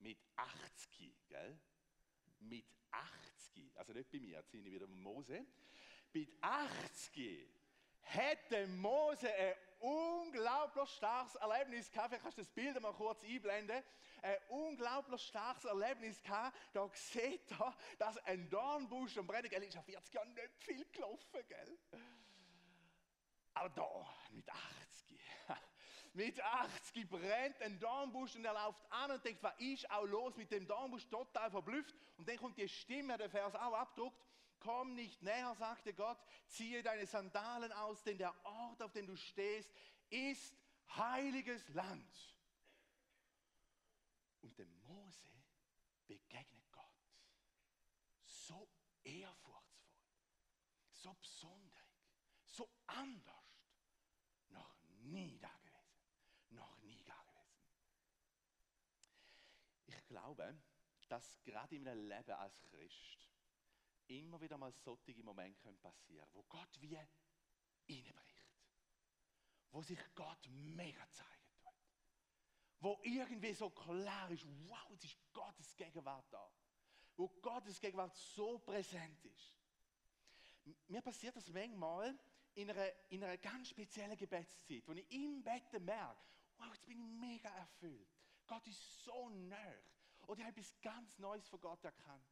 mit 0.00 0.18
80, 0.36 1.28
gell? 1.28 1.58
Mit 2.40 2.64
80, 2.90 3.78
also 3.78 3.92
nicht 3.92 4.10
bei 4.10 4.18
mir, 4.18 4.38
jetzt 4.38 4.50
sind 4.50 4.66
ich 4.66 4.72
wieder 4.72 4.86
mit 4.86 4.98
Mose. 4.98 5.46
Mit 6.12 6.30
80 6.40 7.48
hätte 8.00 8.66
Mose 8.66 9.32
ein 9.32 9.54
unglaublich 9.78 10.88
starkes 10.90 11.36
Erlebnis 11.36 11.90
gehabt. 11.90 12.08
Vielleicht 12.08 12.22
kannst 12.22 12.38
du 12.38 12.42
das 12.42 12.50
Bild 12.50 12.80
mal 12.80 12.92
kurz 12.92 13.22
einblenden. 13.22 13.82
Ein 14.22 14.36
unglaublich 14.48 15.22
starkes 15.22 15.64
Erlebnis 15.64 16.22
gehabt. 16.22 16.56
Da 16.72 16.90
sieht 16.92 17.50
er, 17.52 17.76
dass 17.98 18.18
ein 18.18 18.48
Dornbusch 18.50 19.16
am 19.18 19.26
Brenngel 19.26 19.62
ist 19.62 19.76
auf 19.76 19.84
40 19.84 20.14
Jahren 20.14 20.34
nicht 20.34 20.50
viel 20.58 20.84
gelaufen, 20.90 21.40
gell? 21.48 21.78
Aber 23.54 23.68
da, 23.70 24.14
mit 24.30 24.48
80, 24.48 25.20
mit 26.14 26.40
80 26.40 27.08
brennt 27.08 27.60
ein 27.62 27.78
Dornbusch 27.78 28.36
und 28.36 28.44
er 28.44 28.54
läuft 28.54 28.80
an 28.90 29.10
und 29.10 29.24
denkt, 29.24 29.42
was 29.42 29.58
ist 29.58 29.90
auch 29.90 30.04
los 30.04 30.36
mit 30.36 30.50
dem 30.50 30.66
Dornbusch, 30.66 31.08
total 31.08 31.50
verblüfft. 31.50 31.94
Und 32.16 32.28
dann 32.28 32.36
kommt 32.36 32.58
die 32.58 32.68
Stimme, 32.68 33.16
der 33.18 33.30
Vers 33.30 33.54
auch 33.54 33.74
abdruckt, 33.74 34.16
komm 34.60 34.94
nicht 34.94 35.22
näher, 35.22 35.54
sagte 35.56 35.94
Gott, 35.94 36.18
ziehe 36.46 36.82
deine 36.82 37.06
Sandalen 37.06 37.72
aus, 37.72 38.02
denn 38.02 38.18
der 38.18 38.34
Ort, 38.44 38.82
auf 38.82 38.92
dem 38.92 39.06
du 39.06 39.16
stehst, 39.16 39.70
ist 40.10 40.56
heiliges 40.96 41.68
Land. 41.70 42.36
Und 44.42 44.58
dem 44.58 44.70
Mose 44.86 45.30
begegnet 46.06 46.70
Gott 46.72 46.84
so 48.24 48.68
ehrfurchtsvoll, 49.04 50.00
so 50.92 51.14
besonders, 51.14 51.89
so 52.50 52.68
anders 52.86 53.40
nie 55.02 55.38
da 55.38 55.48
gewesen. 55.62 56.00
Noch 56.50 56.76
nie 56.78 57.02
da 57.04 57.20
gewesen. 57.22 57.60
Ich 59.86 60.06
glaube, 60.06 60.60
dass 61.08 61.42
gerade 61.42 61.76
in 61.76 61.86
einem 61.86 62.08
Leben 62.08 62.32
als 62.32 62.62
Christ 62.62 63.30
immer 64.06 64.40
wieder 64.40 64.58
mal 64.58 64.72
solche 64.72 65.22
Momente 65.22 65.72
passieren 65.74 66.28
können, 66.30 66.34
wo 66.34 66.42
Gott 66.44 66.80
wie 66.80 66.96
reinbricht. 66.96 68.56
Wo 69.70 69.82
sich 69.82 70.00
Gott 70.14 70.48
mega 70.48 71.08
zeigen 71.10 71.54
tut. 71.62 71.74
Wo 72.80 73.00
irgendwie 73.02 73.52
so 73.52 73.70
klar 73.70 74.30
ist, 74.30 74.44
wow, 74.68 74.90
es 74.92 75.04
ist 75.04 75.32
Gottes 75.32 75.76
Gegenwart 75.76 76.26
da. 76.32 76.52
Wo 77.16 77.28
Gottes 77.28 77.80
Gegenwart 77.80 78.16
so 78.16 78.58
präsent 78.58 79.24
ist. 79.24 79.54
Mir 80.88 81.02
passiert 81.02 81.36
das 81.36 81.48
manchmal, 81.48 82.18
in 82.60 82.70
einer, 82.70 82.92
in 83.08 83.24
einer 83.24 83.38
ganz 83.38 83.68
speziellen 83.68 84.16
Gebetszeit, 84.16 84.86
wo 84.86 84.92
ich 84.92 85.10
im 85.12 85.42
Bett 85.42 85.72
merke, 85.80 86.16
wow, 86.58 86.68
jetzt 86.72 86.86
bin 86.86 86.98
ich 86.98 87.20
mega 87.20 87.48
erfüllt. 87.48 88.08
Gott 88.46 88.66
ist 88.66 89.04
so 89.04 89.28
nah. 89.28 89.56
Oder 90.26 90.40
ich 90.40 90.46
habe 90.46 90.60
etwas 90.60 90.74
ganz 90.82 91.18
Neues 91.18 91.48
von 91.48 91.60
Gott 91.60 91.84
erkannt. 91.84 92.24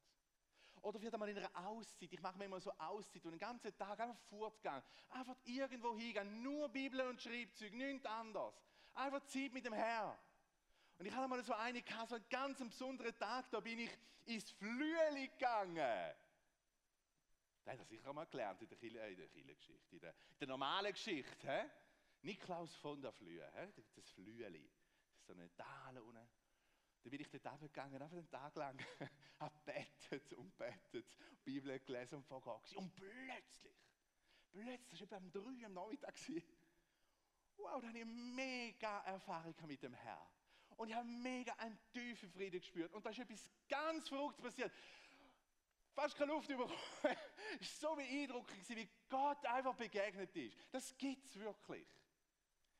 Oder 0.82 0.99
vielleicht 0.99 1.14
einmal 1.14 1.28
in 1.30 1.38
einer 1.38 1.68
Auszeit. 1.68 2.12
Ich 2.12 2.20
mache 2.20 2.38
mir 2.38 2.44
immer 2.44 2.61
so 2.61 2.70
Auszeit 2.78 3.25
und 3.25 3.32
den 3.32 3.38
ganzen 3.38 3.76
Tag 3.76 3.99
einfach 3.99 4.18
fortgehen. 4.28 4.82
Einfach 5.08 5.37
irgendwo 5.44 5.97
hingehen. 5.97 6.42
Nur 6.42 6.68
Bibel 6.68 7.00
und 7.00 7.20
Schreibzeug, 7.20 7.73
nichts 7.73 8.06
anderes. 8.06 8.54
Einfach 8.94 9.25
Zeit 9.25 9.52
mit 9.52 9.64
dem 9.64 9.73
Herrn. 9.73 10.16
Und 10.99 11.06
ich 11.06 11.14
hatte 11.14 11.28
mal 11.28 11.42
so 11.42 11.54
eine, 11.54 11.82
so 12.06 12.14
einen 12.14 12.28
ganz 12.28 12.58
besonderen 12.58 13.16
Tag, 13.18 13.50
da 13.50 13.61
bin 13.61 13.78
ich 13.78 13.90
ins 14.26 14.50
Flüeli 14.52 15.28
gegangen. 15.28 16.14
Das 17.68 17.75
hat 17.75 17.80
er 17.80 17.84
sicher 17.84 18.12
mal 18.14 18.25
gelernt 18.25 18.62
in 18.62 18.68
der, 18.70 18.78
Kille, 18.78 18.98
äh, 18.98 19.12
in 19.12 19.46
in 19.46 19.56
in 19.90 20.00
der 20.00 20.48
normalen 20.48 20.90
Geschichte. 20.90 21.46
He? 21.46 21.68
Niklaus 22.22 22.75
von 22.76 23.02
der 23.02 23.12
Flühe, 23.12 23.46
he? 23.56 23.82
das 23.94 24.08
Flüeli. 24.12 24.72
Das 25.10 25.20
ist 25.20 25.26
so 25.26 25.32
eine 25.34 25.54
Tal 25.54 25.98
unten. 25.98 26.14
Dann 27.02 27.10
bin 27.10 27.20
ich 27.20 27.28
dort 27.28 27.44
runtergegangen, 27.44 28.00
einfach 28.00 28.16
einen 28.16 28.30
Tag 28.30 28.56
lang, 28.56 28.82
habe 29.40 29.54
bettet 29.66 30.32
und 30.32 30.56
bettet, 30.56 31.14
Bibel 31.44 31.78
gelesen 31.80 32.14
und 32.14 32.25
vorgegangen. 32.25 32.62
Und 32.75 32.94
plötzlich, 32.94 33.76
plötzlich, 34.50 35.00
das 35.00 35.10
war 35.10 35.18
um 35.18 35.30
drei 35.30 35.66
am 35.66 35.75
Nachmittag, 35.75 36.14
wow, 37.58 37.82
da 37.82 37.88
habe 37.88 37.98
ich 37.98 38.06
mega 38.06 39.00
Erfahrung 39.00 39.54
mit 39.66 39.82
dem 39.82 39.92
Herrn. 39.92 40.26
Und 40.78 40.88
ich 40.88 40.94
habe 40.94 41.08
mega 41.08 41.52
einen 41.54 41.78
tiefen 41.92 42.30
Frieden 42.30 42.60
gespürt. 42.60 42.94
Und 42.94 43.04
da 43.04 43.10
ist 43.10 43.18
etwas 43.18 43.50
ganz 43.68 44.08
Verrücktes 44.08 44.42
passiert 44.42 44.72
fast 45.98 46.16
keine 46.16 46.32
Luft 46.32 46.48
bekommen. 46.48 46.72
Es 47.60 47.82
war 47.82 47.90
so 47.90 47.96
beeindruckend, 47.96 48.68
wie 48.68 48.88
Gott 49.08 49.44
einfach 49.46 49.74
begegnet 49.74 50.34
ist. 50.36 50.56
Das 50.70 50.96
gibt 50.96 51.24
es 51.24 51.38
wirklich. 51.38 51.88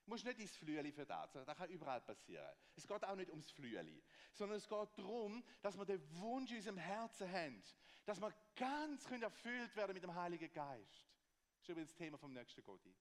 Du 0.05 0.11
musst 0.11 0.25
nicht 0.25 0.39
ins 0.39 0.57
Flüeli 0.57 0.93
für 0.93 1.05
das, 1.05 1.33
das 1.33 1.57
kann 1.57 1.69
überall 1.69 2.01
passieren. 2.01 2.57
Es 2.77 2.87
geht 2.87 3.05
auch 3.05 3.17
nicht 3.17 3.31
ums 3.31 3.51
Flüeli, 3.51 4.03
sondern 4.33 4.59
es 4.59 4.69
geht 4.69 4.99
darum, 4.99 5.45
dass 5.61 5.77
wir 5.77 5.85
den 5.85 6.01
Wunsch 6.21 6.51
in 6.51 6.59
unserem 6.59 6.79
Herzen 6.79 7.31
haben, 7.31 7.63
dass 8.05 8.21
wir 8.21 8.33
ganz 8.57 9.11
erfüllt 9.11 9.75
werden 9.77 9.95
mit 9.95 10.03
dem 10.03 10.15
Heiligen 10.15 10.51
Geist. 10.53 11.09
Das 11.57 11.63
ist 11.63 11.69
übrigens 11.69 11.91
das 11.91 11.99
Thema 11.99 12.19
vom 12.19 12.33
nächsten 12.33 12.63
Gotti. 12.63 12.95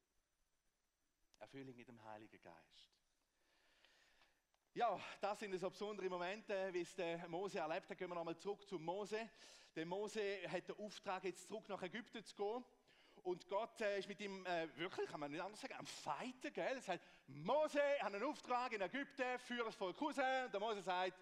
Erfüllung 1.39 1.75
mit 1.75 1.87
dem 1.87 2.03
Heiligen 2.03 2.41
Geist. 2.41 2.96
Ja, 4.77 4.95
das 5.19 5.39
sind 5.39 5.59
so 5.59 5.71
besondere 5.71 6.07
Momente, 6.07 6.71
wie 6.71 6.81
es 6.81 6.93
der 6.93 7.27
Mose 7.29 7.57
erlebt 7.57 7.89
hat. 7.89 7.97
Gehen 7.97 8.09
wir 8.09 8.13
nochmal 8.13 8.37
zurück 8.37 8.63
zu 8.69 8.77
Mose. 8.77 9.27
Der 9.75 9.87
Mose 9.87 10.21
hat 10.47 10.67
den 10.67 10.77
Auftrag, 10.77 11.23
jetzt 11.23 11.47
zurück 11.47 11.67
nach 11.67 11.81
Ägypten 11.81 12.23
zu 12.23 12.35
gehen. 12.35 12.63
Und 13.23 13.47
Gott 13.47 13.81
äh, 13.81 13.97
ist 13.97 14.07
mit 14.07 14.21
ihm 14.21 14.45
äh, 14.45 14.67
wirklich, 14.77 15.09
kann 15.09 15.19
man 15.19 15.31
nicht 15.31 15.41
anders 15.41 15.61
sagen, 15.61 15.73
am 15.79 15.87
Fighten, 15.87 16.53
gell? 16.53 16.75
Er 16.75 16.81
sagt, 16.83 17.03
Mose 17.25 17.81
hat 17.99 18.13
einen 18.13 18.23
Auftrag 18.23 18.71
in 18.71 18.81
Ägypten, 18.81 19.39
für 19.39 19.63
das 19.63 19.73
Volk 19.73 19.99
raus. 19.99 20.15
Und 20.15 20.53
der 20.53 20.59
Mose 20.59 20.83
sagt, 20.83 21.17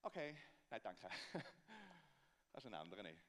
okay, 0.00 0.34
nein, 0.70 0.80
danke. 0.82 1.06
das 2.52 2.64
ist 2.64 2.66
ein 2.66 2.72
anderer 2.72 3.02
nicht. 3.02 3.20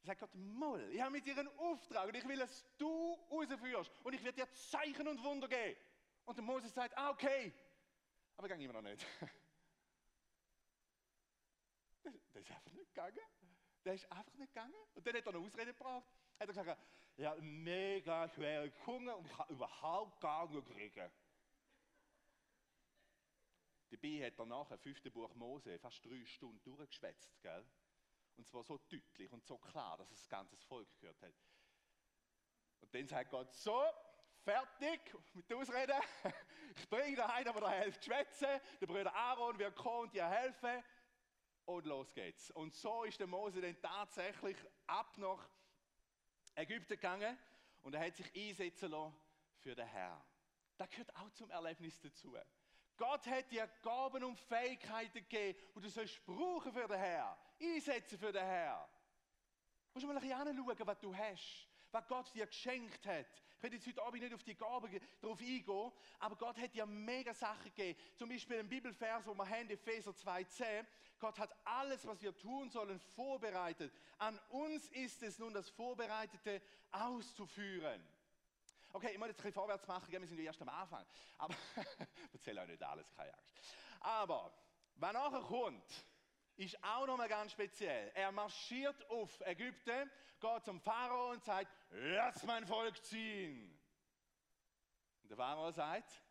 Er 0.00 0.06
sagt 0.06 0.20
Gott, 0.20 0.34
Moll, 0.34 0.88
ich 0.90 1.00
habe 1.02 1.10
mit 1.10 1.26
dir 1.26 1.36
einen 1.36 1.58
Auftrag 1.58 2.08
und 2.08 2.14
ich 2.16 2.26
will, 2.26 2.38
dass 2.38 2.64
du 2.78 3.18
rausführst 3.30 3.92
und 4.02 4.14
ich 4.14 4.24
werde 4.24 4.40
dir 4.40 4.50
Zeichen 4.54 5.06
und 5.06 5.22
Wunder 5.22 5.46
geben. 5.46 5.76
Und 6.24 6.36
der 6.36 6.44
Moses 6.44 6.72
sagt, 6.72 6.96
ah, 6.96 7.10
okay, 7.10 7.52
aber 8.36 8.48
gehe 8.48 8.64
immer 8.64 8.74
noch 8.74 8.82
nicht. 8.82 9.06
Das 12.02 12.42
ist 12.42 12.50
einfach 12.50 12.72
nicht 12.72 12.88
gegangen. 12.88 13.20
Der 13.84 13.94
ist 13.94 14.10
einfach 14.10 14.34
nicht 14.34 14.52
gegangen. 14.52 14.74
Und 14.94 15.06
dann 15.06 15.14
hat 15.14 15.26
er 15.26 15.34
eine 15.34 15.46
Ausrede 15.46 15.72
gebraucht. 15.72 16.08
Hat 16.38 16.40
er 16.40 16.46
gesagt, 16.46 16.80
ja, 17.16 17.36
mega 17.36 18.28
schwere 18.28 18.72
Hunger 18.86 19.16
und 19.16 19.26
ich 19.26 19.32
kann 19.32 19.48
überhaupt 19.48 20.20
gar 20.20 20.48
nicht 20.48 20.66
kriegen. 20.66 21.12
Dabei 23.90 24.26
hat 24.26 24.38
er 24.38 24.46
nachher, 24.46 24.78
fünfte 24.78 25.10
Buch 25.10 25.32
Mose, 25.36 25.78
fast 25.78 26.04
drei 26.04 26.24
Stunden 26.24 26.60
durchgeschwätzt, 26.64 27.40
gell? 27.40 27.64
Und 28.36 28.48
zwar 28.48 28.64
so 28.64 28.78
deutlich 28.78 29.30
und 29.30 29.46
so 29.46 29.56
klar, 29.58 29.96
dass 29.96 30.08
das 30.08 30.28
ganze 30.28 30.56
Volk 30.56 30.88
gehört 30.98 31.22
hat. 31.22 31.34
Und 32.80 32.92
dann 32.92 33.06
sagt 33.06 33.30
Gott, 33.30 33.52
so, 33.52 33.80
fertig 34.44 35.00
mit 35.34 35.48
der 35.48 35.56
Ausrede. 35.56 35.94
Ich 36.76 36.88
bringe 36.88 37.14
da 37.14 37.26
einen, 37.26 37.52
der 37.52 37.60
da 37.60 37.70
hilft 37.70 38.04
schwätzen. 38.04 38.48
Der 38.80 38.86
Bruder 38.88 39.14
Aaron 39.14 39.56
wird 39.60 39.76
kommen 39.76 40.00
und 40.00 40.12
dir 40.12 40.28
helfen. 40.28 40.82
Und 41.66 41.86
los 41.86 42.12
geht's. 42.12 42.50
Und 42.50 42.74
so 42.74 43.04
ist 43.04 43.20
der 43.20 43.28
Mose 43.28 43.60
dann 43.60 43.80
tatsächlich 43.80 44.56
ab 44.88 45.16
nach 45.18 45.48
Ägypten 46.56 46.94
gegangen 46.94 47.38
und 47.82 47.94
er 47.94 48.04
hat 48.04 48.16
sich 48.16 48.34
einsetzen 48.34 48.90
lassen 48.90 49.14
für 49.60 49.74
den 49.74 49.86
Herrn. 49.86 50.20
Das 50.76 50.90
gehört 50.90 51.14
auch 51.16 51.30
zum 51.30 51.48
Erlebnis 51.50 52.00
dazu. 52.00 52.36
Gott 52.96 53.26
hat 53.26 53.50
dir 53.50 53.68
Gaben 53.82 54.24
und 54.24 54.38
Fähigkeiten 54.38 55.18
gegeben, 55.28 55.58
die 55.76 55.80
du 55.80 55.88
sollst 55.88 56.24
brauchen 56.24 56.72
für 56.72 56.88
den 56.88 56.98
Herrn, 56.98 57.36
einsetzen 57.60 58.18
für 58.18 58.32
den 58.32 58.44
Herrn. 58.44 58.88
Du 59.92 60.00
musst 60.00 60.06
mal 60.06 60.16
ein 60.16 60.20
bisschen 60.20 60.38
anschauen, 60.38 60.86
was 60.86 60.98
du 60.98 61.14
hast, 61.14 61.68
was 61.92 62.08
Gott 62.08 62.34
dir 62.34 62.46
geschenkt 62.46 63.06
hat. 63.06 63.42
Ich 63.56 63.62
werde 63.62 63.76
jetzt 63.76 63.86
heute 63.86 64.02
Abend 64.02 64.22
nicht 64.22 64.34
auf 64.34 64.42
die 64.42 64.54
Gaben 64.54 65.00
drauf 65.20 65.40
eingehen, 65.40 65.92
aber 66.18 66.36
Gott 66.36 66.58
hat 66.58 66.74
dir 66.74 66.86
mega 66.86 67.32
Sachen 67.32 67.64
gegeben. 67.64 67.98
Zum 68.16 68.28
Beispiel 68.28 68.58
ein 68.58 68.68
Bibelvers, 68.68 69.26
wo 69.26 69.34
wir 69.34 69.48
haben, 69.48 69.70
Epheser 69.70 70.10
2,10. 70.10 70.84
Gott 71.18 71.38
hat 71.38 71.56
alles, 71.64 72.06
was 72.06 72.20
wir 72.20 72.36
tun 72.36 72.70
sollen, 72.70 73.00
vorbereitet. 73.14 73.92
An 74.18 74.38
uns 74.50 74.88
ist 74.88 75.22
es 75.22 75.38
nun, 75.38 75.54
das 75.54 75.70
Vorbereitete 75.70 76.60
auszuführen. 76.90 78.06
Okay, 78.92 79.10
ich 79.12 79.18
muss 79.18 79.28
jetzt 79.28 79.38
ein 79.38 79.42
bisschen 79.42 79.54
vorwärts 79.54 79.88
machen, 79.88 80.12
wir 80.12 80.26
sind 80.26 80.38
ja 80.38 80.44
erst 80.44 80.62
am 80.62 80.68
Anfang. 80.68 81.04
Aber 81.38 81.54
ich 82.28 82.34
erzähle 82.34 82.60
euch 82.60 82.68
nicht 82.68 82.82
alles, 82.82 83.10
keine 83.16 83.34
Angst. 83.34 83.52
Aber, 84.00 84.52
was 84.96 85.12
nachher 85.12 85.40
kommt, 85.40 86.04
ist 86.56 86.82
auch 86.82 87.06
nochmal 87.06 87.28
ganz 87.28 87.52
speziell. 87.52 88.10
Er 88.14 88.30
marschiert 88.32 89.08
auf 89.10 89.40
Ägypten, 89.40 90.10
geht 90.40 90.64
zum 90.64 90.80
Pharao 90.80 91.30
und 91.30 91.44
sagt, 91.44 91.70
lass 91.90 92.42
mein 92.44 92.66
Volk 92.66 93.02
ziehen. 93.04 93.78
Und 95.22 95.30
der 95.30 95.36
Pharao 95.36 95.70
sagt, 95.70 96.22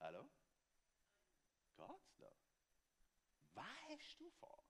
hallo? 0.00 0.28
Geht's 1.76 2.16
da? 2.16 2.32
Was 3.54 3.64
hast 3.88 4.20
du 4.20 4.30
vor? 4.30 4.62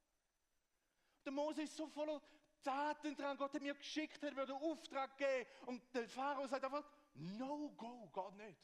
Der 1.24 1.32
Mose 1.32 1.62
ist 1.62 1.76
so 1.76 1.88
voller 1.88 2.20
Taten 2.62 3.16
dran. 3.16 3.36
Gott 3.36 3.54
hat 3.54 3.62
mir 3.62 3.74
geschickt, 3.74 4.22
mir 4.22 4.46
den 4.46 4.50
Auftrag 4.50 5.16
gegeben. 5.16 5.48
Und 5.66 5.94
der 5.94 6.08
Pharao 6.08 6.46
sagt 6.46 6.64
einfach, 6.64 6.84
no 7.14 7.70
go, 7.70 8.08
Gott 8.12 8.34
nicht. 8.36 8.60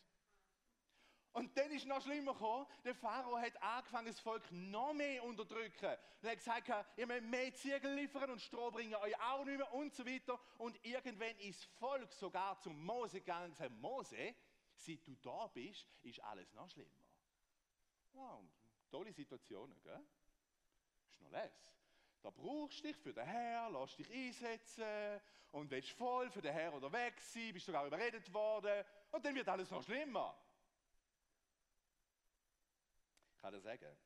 Und 1.36 1.54
dann 1.58 1.70
ist 1.70 1.84
noch 1.84 2.00
schlimmer 2.00 2.32
gekommen. 2.32 2.66
Der 2.82 2.94
Pharao 2.94 3.36
hat 3.36 3.62
angefangen, 3.62 4.06
das 4.06 4.18
Volk 4.20 4.42
noch 4.52 4.94
mehr 4.94 5.22
unterdrücken. 5.22 5.90
Und 6.22 6.24
er 6.24 6.30
hat 6.30 6.38
gesagt, 6.38 6.88
ihr 6.96 7.06
müsst 7.06 7.24
mehr 7.24 7.52
Ziegel 7.52 7.92
liefern 7.92 8.30
und 8.30 8.40
Stroh 8.40 8.70
bringen 8.70 8.94
euch 8.94 9.20
auch 9.20 9.44
nicht 9.44 9.58
mehr 9.58 9.70
und 9.74 9.94
so 9.94 10.06
weiter. 10.06 10.40
Und 10.56 10.82
irgendwann 10.82 11.38
ist 11.40 11.60
das 11.60 11.66
Volk 11.78 12.10
sogar 12.14 12.58
zum 12.62 12.82
Mose 12.82 13.20
gegangen 13.20 13.48
und 13.48 13.50
gesagt, 13.50 13.70
Mose, 13.72 14.34
seit 14.76 15.06
du 15.06 15.14
da 15.16 15.46
bist, 15.48 15.86
ist 16.04 16.24
alles 16.24 16.50
noch 16.54 16.70
schlimmer. 16.70 17.04
Wow, 18.14 18.42
tolle 18.90 19.12
Situationen, 19.12 19.78
gell? 19.82 20.06
Ist 21.10 21.20
noch 21.20 21.30
les. 21.32 21.52
Da 22.22 22.30
brauchst 22.30 22.78
du 22.78 22.84
dich 22.84 22.96
für 22.96 23.12
den 23.12 23.26
Herr, 23.26 23.68
lass 23.68 23.94
dich 23.94 24.10
einsetzen 24.10 25.20
und 25.52 25.70
willst 25.70 25.90
voll 25.90 26.30
für 26.30 26.40
den 26.40 26.54
Herr 26.54 26.72
unterwegs 26.72 27.34
sein, 27.34 27.52
bist 27.52 27.66
sogar 27.66 27.86
überredet 27.86 28.32
worden 28.32 28.86
und 29.10 29.22
dann 29.22 29.34
wird 29.34 29.50
alles 29.50 29.70
noch 29.70 29.82
schlimmer. 29.82 30.34
Dir 33.50 33.60
sagen, 33.60 33.96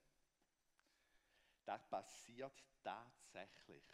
das 1.64 1.88
passiert 1.88 2.64
tatsächlich. 2.82 3.84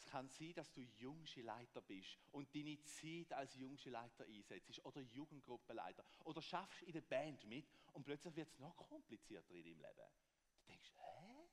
Es 0.00 0.06
kann 0.06 0.28
sein, 0.28 0.54
dass 0.54 0.72
du 0.72 0.80
jüngste 0.80 1.42
Leiter 1.42 1.82
bist 1.82 2.18
und 2.32 2.54
deine 2.54 2.80
Zeit 2.82 3.32
als 3.32 3.54
jüngste 3.54 3.90
Leiter 3.90 4.24
einsetzt 4.24 4.84
oder 4.84 5.00
Jugendgruppenleiter 5.02 6.04
oder 6.24 6.40
schaffst 6.40 6.82
in 6.82 6.92
der 6.92 7.02
Band 7.02 7.44
mit 7.44 7.68
und 7.92 8.04
plötzlich 8.04 8.34
wird 8.34 8.48
es 8.48 8.58
noch 8.58 8.76
komplizierter 8.76 9.54
in 9.54 9.62
deinem 9.62 9.80
Leben. 9.80 10.10
Du 10.58 10.66
denkst, 10.66 10.92
hä? 10.96 11.48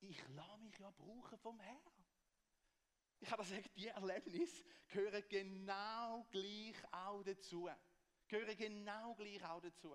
Ich 0.00 0.28
lasse 0.28 0.58
mich 0.58 0.78
ja 0.78 0.90
brauchen 0.90 1.38
vom 1.38 1.60
Herrn. 1.60 2.04
Ich 3.20 3.30
habe 3.30 3.42
gesagt, 3.42 3.76
die 3.76 3.88
Erlebnisse 3.88 4.64
gehören 4.88 5.24
genau 5.28 6.24
gleich 6.30 6.76
auch 6.92 7.22
dazu. 7.22 7.68
Gehören 8.28 8.56
genau 8.56 9.14
gleich 9.14 9.44
auch 9.44 9.60
dazu. 9.60 9.94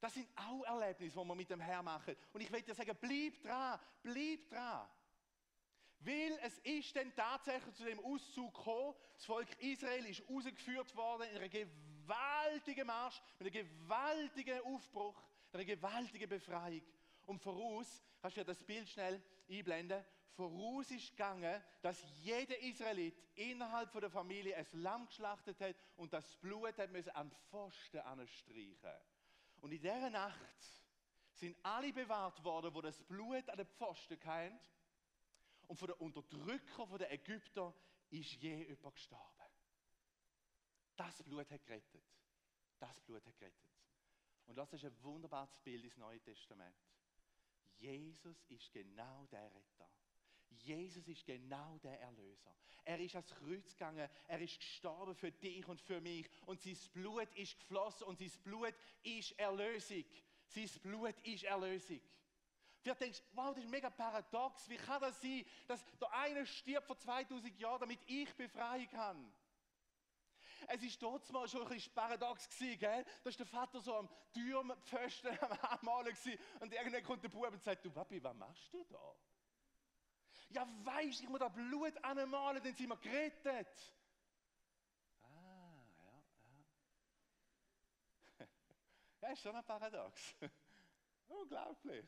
Das 0.00 0.14
sind 0.14 0.28
auch 0.36 0.64
Erlebnisse, 0.64 1.18
die 1.18 1.26
wir 1.26 1.34
mit 1.34 1.50
dem 1.50 1.60
Herrn 1.60 1.84
machen. 1.84 2.14
Und 2.32 2.40
ich 2.40 2.52
will 2.52 2.62
dir 2.62 2.74
sagen, 2.74 2.96
bleib 3.00 3.40
dran, 3.42 3.80
bleib 4.02 4.48
dran. 4.48 4.88
Weil 6.00 6.38
es 6.42 6.58
ist 6.58 6.94
dann 6.94 7.14
tatsächlich 7.14 7.74
zu 7.74 7.84
dem 7.84 7.98
Auszug 8.00 8.54
gekommen, 8.54 8.94
das 9.14 9.24
Volk 9.24 9.48
Israel 9.60 10.04
ist 10.06 10.22
ausgeführt 10.28 10.94
worden 10.94 11.28
in 11.30 11.38
einer 11.38 11.48
gewaltigen 11.48 12.86
Marsch, 12.86 13.20
mit 13.38 13.54
einem 13.54 13.66
gewaltigen 13.66 14.60
Aufbruch, 14.60 15.20
einer 15.52 15.64
gewaltigen 15.64 16.28
Befreiung. 16.28 16.82
Und 17.24 17.40
voraus, 17.40 18.02
kannst 18.20 18.36
du 18.36 18.40
dir 18.40 18.44
das 18.44 18.62
Bild 18.62 18.88
schnell 18.88 19.22
einblenden, 19.48 20.04
voraus 20.36 20.90
ist 20.90 21.10
gegangen, 21.10 21.62
dass 21.80 22.04
jeder 22.22 22.58
Israelit 22.60 23.16
innerhalb 23.34 23.90
der 23.92 24.10
Familie 24.10 24.54
ein 24.54 24.66
Lamm 24.72 25.06
geschlachtet 25.06 25.58
hat 25.60 25.76
und 25.96 26.12
das 26.12 26.36
Blut 26.36 26.76
hat 26.78 26.92
müssen 26.92 27.10
an 27.10 27.30
Pfosten 27.48 28.00
anstreichen. 28.00 28.92
Und 29.66 29.72
in 29.72 29.80
dieser 29.80 30.10
Nacht 30.10 30.64
sind 31.32 31.56
alle 31.64 31.92
bewahrt 31.92 32.44
worden, 32.44 32.72
wo 32.72 32.80
das 32.80 33.02
Blut 33.02 33.50
an 33.50 33.56
den 33.56 33.66
Pfosten 33.66 34.16
kam. 34.20 34.56
Und 35.66 35.76
von 35.76 35.88
den 35.88 35.96
Unterdrückern, 35.96 36.86
von 36.86 36.98
den 37.00 37.10
Ägyptern, 37.10 37.74
ist 38.10 38.30
je 38.34 38.62
jemand 38.62 38.94
gestorben. 38.94 39.50
Das 40.94 41.20
Blut 41.24 41.50
hat 41.50 41.66
gerettet. 41.66 42.04
Das 42.78 43.00
Blut 43.00 43.26
hat 43.26 43.36
gerettet. 43.40 43.72
Und 44.46 44.54
das 44.54 44.72
ist 44.72 44.84
ein 44.84 45.02
wunderbares 45.02 45.58
Bild 45.64 45.82
ins 45.82 45.96
Neue 45.96 46.20
Testament. 46.20 46.76
Jesus 47.76 48.44
ist 48.44 48.70
genau 48.70 49.26
der 49.32 49.52
Retter. 49.52 49.90
Jesus 50.62 51.06
ist 51.08 51.24
genau 51.24 51.78
der 51.78 52.00
Erlöser. 52.00 52.54
Er 52.84 53.00
ist 53.00 53.16
ans 53.16 53.34
Kreuz 53.34 53.72
gegangen, 53.72 54.08
er 54.28 54.40
ist 54.40 54.60
gestorben 54.60 55.14
für 55.14 55.32
dich 55.32 55.66
und 55.66 55.80
für 55.80 56.00
mich 56.00 56.28
und 56.46 56.60
sein 56.62 56.76
Blut 56.92 57.34
ist 57.34 57.58
geflossen 57.58 58.06
und 58.06 58.18
sein 58.18 58.30
Blut 58.44 58.74
ist 59.02 59.36
Erlösung. 59.38 60.04
Sein 60.46 60.70
Blut 60.82 61.14
ist 61.24 61.42
Erlösung. 61.44 62.00
Vielleicht 62.80 63.00
denkst 63.00 63.22
wow, 63.32 63.52
das 63.52 63.64
ist 63.64 63.70
mega 63.70 63.90
paradox. 63.90 64.68
Wie 64.68 64.76
kann 64.76 65.00
das 65.00 65.20
sein, 65.20 65.44
dass 65.66 65.84
der 66.00 66.12
eine 66.12 66.46
stirbt 66.46 66.86
vor 66.86 66.96
2000 66.96 67.58
Jahren, 67.58 67.80
damit 67.80 67.98
ich 68.06 68.32
befreien 68.36 68.88
kann? 68.88 69.32
Es 70.68 70.82
ist 70.82 71.02
dort 71.02 71.30
mal 71.32 71.48
schon 71.48 71.62
ein 71.62 71.68
bisschen 71.68 71.92
paradox 71.92 72.48
gewesen, 72.48 72.78
gell? 72.78 73.04
Da 73.22 73.30
ist 73.30 73.38
der 73.38 73.46
Vater 73.46 73.80
so 73.80 73.96
am 73.96 74.08
Türpfosten 74.32 75.38
am 75.40 75.58
Anmalen 75.62 76.14
gewesen 76.14 76.38
und 76.60 76.72
irgendwann 76.72 77.02
kommt 77.02 77.24
der 77.24 77.28
Bub 77.28 77.52
und 77.52 77.62
sagt, 77.62 77.84
du 77.84 77.90
Papi, 77.90 78.22
was 78.22 78.34
machst 78.34 78.72
du 78.72 78.84
da? 78.84 79.16
Ja, 80.50 80.66
weisst, 80.84 81.22
ich 81.22 81.28
muss 81.28 81.40
da 81.40 81.48
Blut 81.48 81.92
anmalen, 82.04 82.62
dann 82.62 82.74
sind 82.74 82.88
wir 82.88 82.96
gerettet. 82.96 83.92
Ah, 85.22 85.74
ja, 85.98 86.22
ja. 88.38 88.46
ja, 89.22 89.28
ist 89.32 89.42
schon 89.42 89.56
ein 89.56 89.64
Paradox. 89.64 90.34
Unglaublich. 91.28 92.06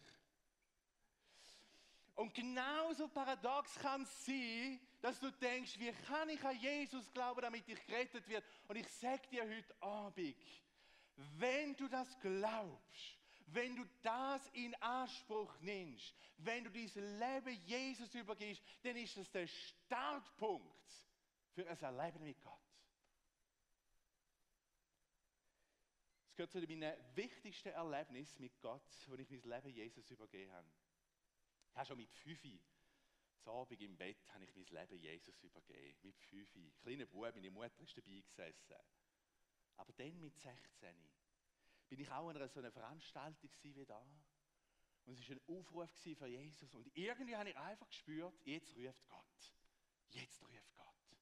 Und 2.18 2.34
genauso 2.34 3.06
paradox 3.06 3.76
kann 3.76 4.02
es 4.02 4.26
sein, 4.26 4.80
dass 5.00 5.20
du 5.20 5.30
denkst, 5.30 5.78
wie 5.78 5.92
kann 5.92 6.28
ich 6.28 6.44
an 6.44 6.58
Jesus 6.58 7.12
glauben, 7.12 7.40
damit 7.40 7.68
ich 7.68 7.86
gerettet 7.86 8.28
werde? 8.28 8.44
Und 8.66 8.74
ich 8.74 8.88
sage 8.88 9.22
dir 9.28 9.44
heute 9.44 9.82
Abend, 9.82 10.34
wenn 11.14 11.76
du 11.76 11.86
das 11.86 12.18
glaubst, 12.18 13.17
Wenn 13.50 13.76
du 13.76 13.84
das 14.02 14.46
in 14.52 14.74
Anspruch 14.76 15.58
nimmst, 15.60 16.14
wenn 16.38 16.64
du 16.64 16.70
dein 16.70 17.18
Leben 17.18 17.62
Jesus 17.64 18.14
übergibst, 18.14 18.62
dann 18.82 18.96
ist 18.96 19.16
das 19.16 19.30
der 19.30 19.46
Startpunkt 19.46 21.08
für 21.54 21.66
ein 21.66 21.78
Erleben 21.78 22.24
mit 22.24 22.40
Gott. 22.42 22.60
Es 26.28 26.34
gehört 26.36 26.52
zu 26.52 26.60
meinen 26.60 26.94
wichtigsten 27.14 27.70
Erlebnissen 27.70 28.42
mit 28.42 28.60
Gott, 28.60 28.82
wo 29.06 29.14
ich 29.14 29.28
mein 29.30 29.42
Leben 29.42 29.74
Jesus 29.74 30.10
übergeben 30.10 30.52
habe. 30.52 30.68
Ich 31.70 31.76
habe 31.76 31.86
schon 31.86 31.96
mit 31.96 32.12
fünf 32.12 32.42
zu 33.48 33.50
Abend 33.50 33.80
im 33.80 33.96
Bett 33.96 34.18
habe 34.34 34.44
ich 34.44 34.54
mein 34.54 34.66
Leben 34.66 35.02
Jesus 35.02 35.42
übergeben. 35.42 35.96
Mit 36.02 36.18
fünf. 36.18 36.80
Kleiner 36.82 37.06
Bub, 37.06 37.34
meine 37.34 37.50
Mutter 37.50 37.80
ist 37.80 37.96
dabei 37.96 38.20
gesessen. 38.20 38.76
Aber 39.76 39.92
dann 39.94 40.20
mit 40.20 40.36
16 40.36 40.94
bin 41.88 42.00
ich 42.00 42.10
auch 42.10 42.28
an 42.28 42.36
einer 42.36 42.48
so 42.48 42.60
einer 42.60 42.70
Veranstaltung 42.70 43.50
wie 43.62 43.84
da. 43.84 44.04
Und 45.06 45.18
es 45.18 45.28
war 45.28 45.36
ein 45.36 45.56
Aufruf 45.56 45.90
für 45.90 46.26
Jesus. 46.26 46.74
Und 46.74 46.86
irgendwie 46.94 47.34
habe 47.34 47.48
ich 47.48 47.56
einfach 47.56 47.88
gespürt, 47.88 48.34
jetzt 48.44 48.76
ruft 48.76 49.08
Gott. 49.08 49.54
Jetzt 50.10 50.42
ruft 50.42 50.74
Gott. 50.74 51.16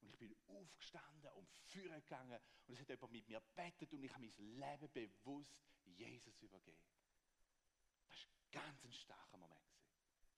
Und 0.00 0.08
ich 0.08 0.18
bin 0.18 0.36
aufgestanden 0.46 1.30
und 1.32 1.48
führen 1.50 2.00
gegangen. 2.02 2.38
Und 2.66 2.74
es 2.74 2.80
hat 2.80 2.88
jemand 2.90 3.12
mit 3.12 3.26
mir 3.26 3.40
gebetet 3.40 3.92
und 3.92 4.02
ich 4.02 4.12
habe 4.12 4.20
mein 4.20 4.36
Leben 4.36 4.92
bewusst 4.92 5.56
Jesus 5.84 6.42
übergeben. 6.42 6.78
Das 8.06 8.18
war 8.18 8.62
ganz 8.62 8.84
ein 8.84 8.92
starker 8.92 9.38
Moment. 9.38 9.62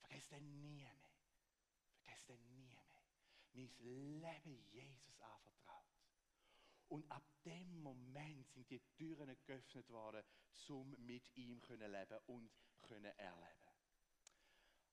Vergiss 0.01 0.29
den 0.29 0.49
nie 0.49 0.71
mehr. 0.71 0.95
Vergiss 2.05 2.27
den 2.27 2.47
nie 2.47 2.63
mehr. 2.63 2.89
Mein 3.55 3.71
Leben 3.79 4.57
Jesus 4.71 5.21
anvertraut. 5.21 5.98
Und 6.89 7.11
ab 7.11 7.25
dem 7.45 7.83
Moment 7.83 8.49
sind 8.49 8.71
die 8.71 8.81
Türen 8.97 9.37
geöffnet 9.45 9.89
worden, 9.91 10.23
um 10.69 10.91
mit 10.99 11.25
ihm 11.37 11.63
zu 11.63 11.75
leben 11.75 12.19
und 12.27 12.51
können 12.81 13.13
erleben. 13.19 13.69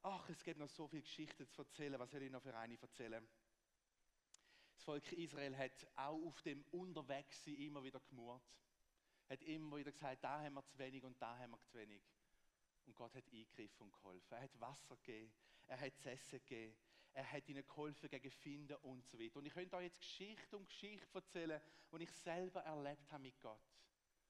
Ach, 0.01 0.29
es 0.29 0.43
gibt 0.43 0.59
noch 0.59 0.69
so 0.69 0.87
viele 0.87 1.01
Geschichten 1.01 1.47
zu 1.49 1.61
erzählen. 1.61 1.99
Was 1.99 2.11
soll 2.11 2.21
ich 2.21 2.31
noch 2.31 2.41
für 2.41 2.55
eine 2.55 2.79
erzählen? 2.79 3.27
Das 4.75 4.83
Volk 4.83 5.11
Israel 5.13 5.57
hat 5.57 5.87
auch 5.95 6.21
auf 6.27 6.41
dem 6.43 6.63
Unterwegssein 6.71 7.55
immer 7.55 7.83
wieder 7.83 7.99
gemurrt. 8.01 8.43
Hat 9.29 9.41
immer 9.41 9.77
wieder 9.77 9.91
gesagt, 9.91 10.23
da 10.23 10.41
haben 10.41 10.53
wir 10.53 10.65
zu 10.65 10.77
wenig 10.77 11.03
und 11.03 11.19
da 11.19 11.37
haben 11.37 11.51
wir 11.51 11.61
zu 11.61 11.73
wenig. 11.73 12.03
Und 12.85 12.95
Gott 12.95 13.15
hat 13.15 13.25
eingegriffen 13.25 13.87
und 13.87 13.93
geholfen. 13.93 14.33
Er 14.33 14.41
hat 14.41 14.59
Wasser 14.59 14.95
gegeben, 14.97 15.33
er 15.65 15.79
hat 15.79 15.93
das 15.97 16.05
Essen 16.05 16.39
gegeben, 16.39 16.77
er 17.15 17.31
hat 17.31 17.47
ihnen 17.47 17.65
geholfen 17.65 18.09
gegen 18.09 18.29
Finden 18.29 18.75
und 18.77 19.07
so 19.07 19.17
weiter. 19.17 19.37
Und 19.37 19.45
ich 19.45 19.53
könnte 19.53 19.77
euch 19.77 19.85
jetzt 19.85 19.99
Geschichte 19.99 20.57
um 20.57 20.65
Geschichte 20.65 21.07
erzählen, 21.13 21.61
die 21.91 22.03
ich 22.03 22.11
selber 22.11 22.61
erlebt 22.61 23.09
habe 23.11 23.23
mit 23.23 23.39
Gott. 23.39 23.63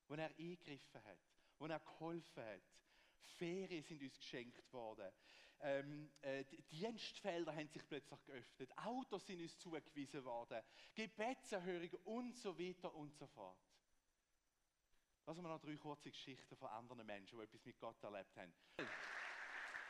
Wo 0.07 0.13
er 0.13 0.29
eingegriffen 0.29 1.03
hat, 1.03 1.19
wo 1.57 1.65
er 1.65 1.79
geholfen 1.79 2.43
hat. 2.43 2.61
Ferien 3.37 3.83
sind 3.83 4.03
uns 4.03 4.17
geschenkt 4.17 4.71
worden. 4.71 5.11
Ähm, 5.61 6.11
äh, 6.21 6.45
Dienstfelder 6.69 7.55
haben 7.55 7.67
sich 7.67 7.87
plötzlich 7.87 8.23
geöffnet. 8.23 8.77
Autos 8.77 9.25
sind 9.25 9.41
uns 9.41 9.57
zugewiesen 9.57 10.23
worden. 10.23 10.61
Gebetserhörungen 10.93 11.99
und 12.03 12.37
so 12.37 12.57
weiter 12.57 12.93
und 12.93 13.15
so 13.15 13.25
fort. 13.25 13.57
Lassen 15.25 15.41
wir 15.41 15.49
noch 15.49 15.59
drei 15.59 15.75
kurze 15.75 16.11
Geschichten 16.11 16.55
von 16.55 16.69
anderen 16.69 17.03
Menschen, 17.07 17.39
die 17.39 17.43
etwas 17.45 17.65
mit 17.65 17.79
Gott 17.79 18.03
erlebt 18.03 18.37
haben. 18.37 18.53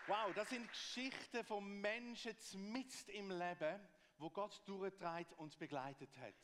Wow, 0.08 0.34
das 0.36 0.50
sind 0.50 0.68
Geschichten 0.68 1.44
von 1.44 1.82
Menschen 1.82 2.36
mitten 2.72 3.10
im 3.12 3.32
Leben, 3.32 3.80
wo 4.18 4.30
Gott 4.30 4.62
durchtreibt 4.65 5.34
und 5.34 5.58
begleitet 5.58 6.15
hat. 6.18 6.36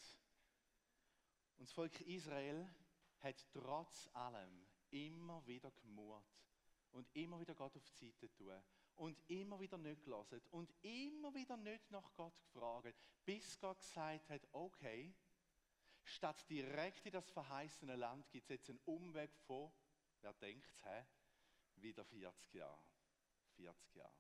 Und 1.58 1.67
das 1.67 1.74
Volk 1.74 2.02
Israel 2.02 2.67
hat 3.19 3.36
trotz 3.54 4.10
allem 4.13 4.67
immer 4.89 5.45
wieder 5.45 5.69
gemurrt 5.71 6.26
und 6.91 7.08
immer 7.15 7.39
wieder 7.39 7.54
Gott 7.54 7.78
auf 7.78 7.84
die 7.84 8.10
Seite 8.10 8.34
tun 8.34 8.63
und 8.95 9.17
immer 9.30 9.60
wieder 9.60 9.78
nicht 9.78 10.04
gelassen 10.04 10.41
und 10.50 10.74
immer 10.82 11.34
wieder 11.36 11.56
nicht 11.56 11.91
nach 11.91 12.13
Gott 12.15 12.41
gefragt, 12.45 12.95
bis 13.26 13.60
Gott 13.60 13.80
gesagt 13.80 14.30
hat, 14.30 14.41
okay, 14.54 15.13
Statt 16.04 16.50
direkt 16.50 17.06
in 17.06 17.12
das 17.12 17.30
verheißene 17.30 17.95
Land 17.95 18.30
gibt 18.32 18.50
es 18.50 18.58
jetzt 18.58 18.69
einen 18.69 18.80
Umweg 18.86 19.32
von, 19.45 19.71
wer 20.21 20.34
denkt 20.34 20.67
es, 20.84 21.06
wieder 21.76 22.04
40 22.04 22.54
Jahre. 22.56 22.90
40 23.62 23.95
Jahre. 23.95 24.15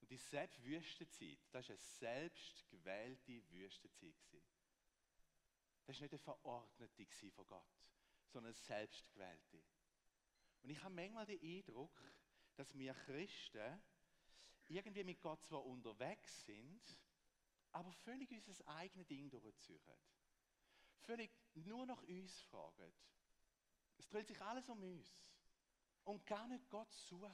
Und 0.00 0.10
die 0.10 0.16
Sepp-Wüstenzeit, 0.16 1.38
das 1.50 1.68
war 1.68 1.74
eine 1.74 1.78
selbst 1.78 2.68
gewählte 2.68 3.42
Wüstenzeit. 3.50 4.14
Das 5.86 5.96
war 5.96 6.02
nicht 6.02 6.12
eine 6.12 6.18
verordnete 6.18 7.06
von 7.30 7.46
Gott, 7.46 7.88
sondern 8.26 8.52
eine 8.52 8.54
selbstgewählte. 8.54 9.62
Und 10.62 10.70
ich 10.70 10.82
habe 10.82 10.94
manchmal 10.94 11.26
den 11.26 11.40
Eindruck, 11.42 12.00
dass 12.56 12.76
wir 12.76 12.94
Christen 12.94 13.82
irgendwie 14.68 15.04
mit 15.04 15.20
Gott 15.20 15.42
zwar 15.44 15.64
unterwegs 15.64 16.44
sind, 16.44 16.82
aber 17.72 17.92
völlig 17.92 18.30
unser 18.30 18.66
eigenes 18.68 19.06
Ding 19.06 19.28
durchziehen 19.28 19.80
völlig 21.04 21.30
nur 21.54 21.86
nach 21.86 22.02
uns 22.02 22.40
fragen. 22.42 22.92
Es 23.98 24.08
dreht 24.08 24.26
sich 24.26 24.40
alles 24.40 24.68
um 24.68 24.82
uns. 24.82 25.30
Und 26.04 26.26
gar 26.26 26.46
nicht 26.48 26.68
Gott 26.68 26.92
suchen 26.92 27.32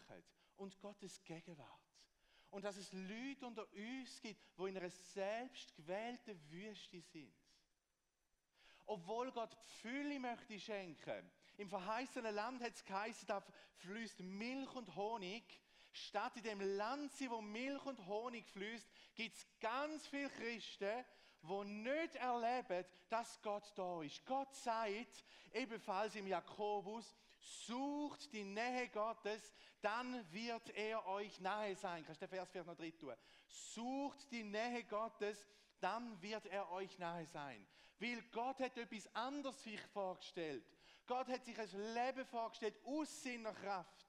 und 0.60 0.78
Gottes 0.78 1.22
Gegenwart. 1.24 1.80
Und 2.50 2.64
dass 2.64 2.76
es 2.76 2.92
Leute 2.92 3.46
unter 3.46 3.66
uns 3.72 4.20
gibt, 4.20 4.58
wo 4.58 4.66
in 4.66 4.76
einer 4.76 4.90
selbstgewählten 4.90 6.38
Wüste 6.50 7.00
sind. 7.00 7.32
Obwohl 8.86 9.30
Gott 9.32 9.56
Fülle 9.80 10.18
möchte 10.18 10.58
schenken. 10.58 11.30
Im 11.56 11.68
verheißenen 11.68 12.34
Land 12.34 12.62
hat 12.62 12.74
es 12.74 12.84
geheißen, 12.84 13.26
da 13.28 13.40
fließt 13.76 14.20
Milch 14.20 14.72
und 14.74 14.94
Honig. 14.96 15.60
Statt 15.92 16.36
in 16.36 16.42
dem 16.42 16.60
Land, 16.76 17.12
wo 17.30 17.40
Milch 17.40 17.84
und 17.86 18.04
Honig 18.06 18.46
fließt, 18.48 18.88
gibt 19.14 19.36
es 19.36 19.46
ganz 19.60 20.06
viele 20.08 20.30
Christen, 20.30 21.04
wo 21.42 21.64
nicht 21.64 22.16
erleben, 22.16 22.84
dass 23.08 23.40
Gott 23.42 23.72
da 23.76 24.02
ist. 24.02 24.24
Gott 24.26 24.54
sagt 24.54 25.24
ebenfalls 25.52 26.14
im 26.16 26.26
Jakobus, 26.26 27.16
sucht 27.40 28.33
die 28.33 28.44
Nähe 28.44 28.88
Gottes, 28.88 29.53
dann 29.81 30.31
wird 30.33 30.70
er 30.70 31.07
euch 31.07 31.40
nahe 31.40 31.74
sein. 31.74 32.05
Kannst 32.05 32.20
du 32.20 32.26
den 32.26 32.31
Vers 32.31 32.50
vielleicht 32.50 32.66
noch 32.66 32.76
drin 32.76 32.98
tun? 32.98 33.14
Sucht 33.46 34.31
die 34.31 34.44
Nähe 34.44 34.85
Gottes, 34.85 35.46
dann 35.81 36.20
wird 36.20 36.46
er 36.46 36.70
euch 36.70 36.98
nahe 36.98 37.26
sein. 37.26 37.66
Weil 37.98 38.22
Gott 38.31 38.61
hat 38.61 38.76
etwas 38.76 39.14
anderes 39.14 39.62
sich 39.62 39.81
vorgestellt. 39.92 40.64
Gott 41.07 41.29
hat 41.29 41.44
sich 41.44 41.59
ein 41.59 41.94
Leben 41.94 42.26
vorgestellt 42.26 42.79
aus 42.85 43.22
seiner 43.22 43.53
Kraft. 43.53 44.07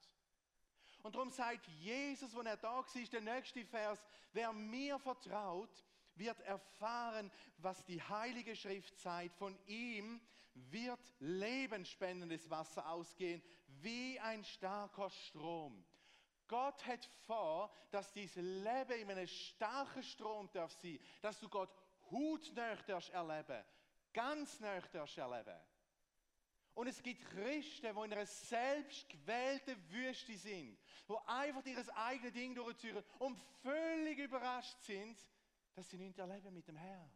Und 1.02 1.14
darum 1.14 1.30
sagt 1.30 1.66
Jesus, 1.66 2.36
wenn 2.36 2.46
er 2.46 2.56
da 2.56 2.76
war, 2.76 2.86
der 3.12 3.20
nächste 3.20 3.64
Vers, 3.64 3.98
wer 4.32 4.52
mir 4.52 4.98
vertraut, 4.98 5.84
wird 6.16 6.40
erfahren, 6.40 7.30
was 7.58 7.84
die 7.84 8.02
Heilige 8.02 8.56
Schrift 8.56 8.98
sagt. 8.98 9.34
Von 9.36 9.58
ihm 9.66 10.20
wird 10.54 11.00
lebensspendendes 11.20 12.48
Wasser 12.50 12.88
ausgehen, 12.88 13.42
wie 13.80 14.18
ein 14.20 14.44
starker 14.44 15.10
Strom. 15.10 15.84
Gott 16.48 16.86
hat 16.86 17.04
vor, 17.26 17.72
dass 17.90 18.12
dieses 18.12 18.36
Leben 18.36 19.00
in 19.00 19.10
einem 19.10 19.26
starken 19.26 20.02
Strom 20.02 20.50
darf 20.52 20.72
sein, 20.72 20.98
dass 21.22 21.40
du 21.40 21.48
Gott 21.48 21.74
hautnah 22.10 22.76
erleben, 23.12 23.64
ganz 24.12 24.60
nah 24.60 24.74
erleben. 24.74 25.60
Und 26.74 26.86
es 26.86 27.02
gibt 27.02 27.22
Christen, 27.30 27.94
die 27.94 28.04
in 28.04 28.12
einer 28.12 28.26
selbstgewählten 28.26 29.76
Wüste 29.90 30.36
sind, 30.36 30.78
die 31.08 31.14
einfach 31.26 31.64
ihr 31.66 31.96
eigenes 31.96 32.32
Ding 32.32 32.54
durchziehen 32.54 33.02
und 33.18 33.38
völlig 33.62 34.18
überrascht 34.18 34.80
sind, 34.82 35.18
dass 35.74 35.88
sie 35.88 35.98
nicht 35.98 36.18
erleben 36.18 36.52
mit 36.52 36.68
dem 36.68 36.76
Herrn. 36.76 37.10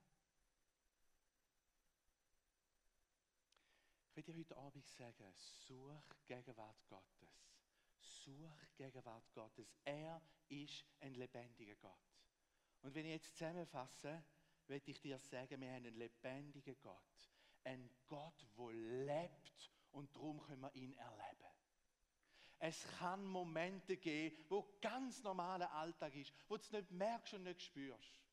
Ich 4.10 4.26
will 4.26 4.34
dir 4.34 4.40
heute 4.40 4.56
Abend 4.56 4.86
sagen, 4.86 5.30
such 5.34 6.26
Gegenwart 6.26 6.86
Gottes. 6.88 7.50
Such 7.98 8.74
Gegenwart 8.76 9.30
Gottes. 9.34 9.76
Er 9.84 10.22
ist 10.48 10.86
ein 11.00 11.14
lebendiger 11.14 11.74
Gott. 11.76 12.16
Und 12.80 12.94
wenn 12.94 13.04
ich 13.04 13.12
jetzt 13.12 13.36
zusammenfasse, 13.36 14.24
will 14.68 14.80
ich 14.86 15.00
dir 15.00 15.18
sagen, 15.18 15.60
wir 15.60 15.68
haben 15.68 15.84
einen 15.84 15.96
lebendigen 15.96 16.76
Gott. 16.80 17.30
Ein 17.64 17.90
Gott, 18.06 18.46
der 18.56 18.72
lebt 18.72 19.70
und 19.92 20.14
darum 20.14 20.40
können 20.40 20.62
wir 20.62 20.74
ihn 20.74 20.94
erleben. 20.94 21.46
Es 22.58 22.86
kann 22.98 23.24
Momente 23.24 23.98
geben, 23.98 24.44
wo 24.48 24.78
ganz 24.80 25.22
normaler 25.22 25.70
Alltag 25.72 26.14
ist, 26.14 26.32
wo 26.48 26.56
du 26.56 26.62
es 26.62 26.72
nicht 26.72 26.90
merkst 26.90 27.34
und 27.34 27.42
nicht 27.42 27.60
spürst. 27.60 28.25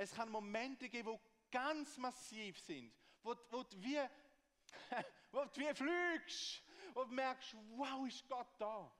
Es 0.00 0.14
kann 0.14 0.30
Momente 0.30 0.88
geben, 0.88 1.12
die 1.12 1.50
ganz 1.50 1.98
massiv 1.98 2.58
sind, 2.58 2.90
wo, 3.22 3.36
wo, 3.50 3.62
wie, 3.76 3.98
wo 5.30 5.44
du 5.44 5.60
wie 5.60 5.74
fliegst 5.74 6.62
und 6.94 7.12
merkst, 7.12 7.54
wow, 7.76 8.08
ist 8.08 8.26
Gott 8.26 8.48
da. 8.58 8.90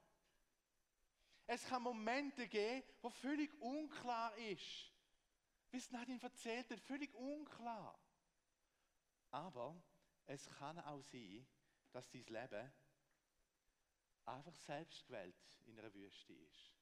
Es 1.46 1.64
kann 1.64 1.84
Momente 1.84 2.46
geben, 2.46 2.86
wo 3.00 3.08
völlig 3.08 3.50
unklar 3.62 4.36
ist. 4.36 4.92
Wie 5.70 5.78
es 5.78 5.90
Nadine 5.90 6.20
erzählt 6.20 6.70
hat, 6.70 6.80
völlig 6.80 7.14
unklar. 7.14 7.98
Aber 9.30 9.82
es 10.26 10.50
kann 10.50 10.80
auch 10.80 11.00
sein, 11.00 11.46
dass 11.92 12.10
dein 12.10 12.26
Leben 12.26 12.72
einfach 14.26 14.56
selbst 14.58 15.06
gewählt 15.06 15.62
in 15.64 15.78
einer 15.78 15.94
Wüste 15.94 16.34
ist. 16.34 16.74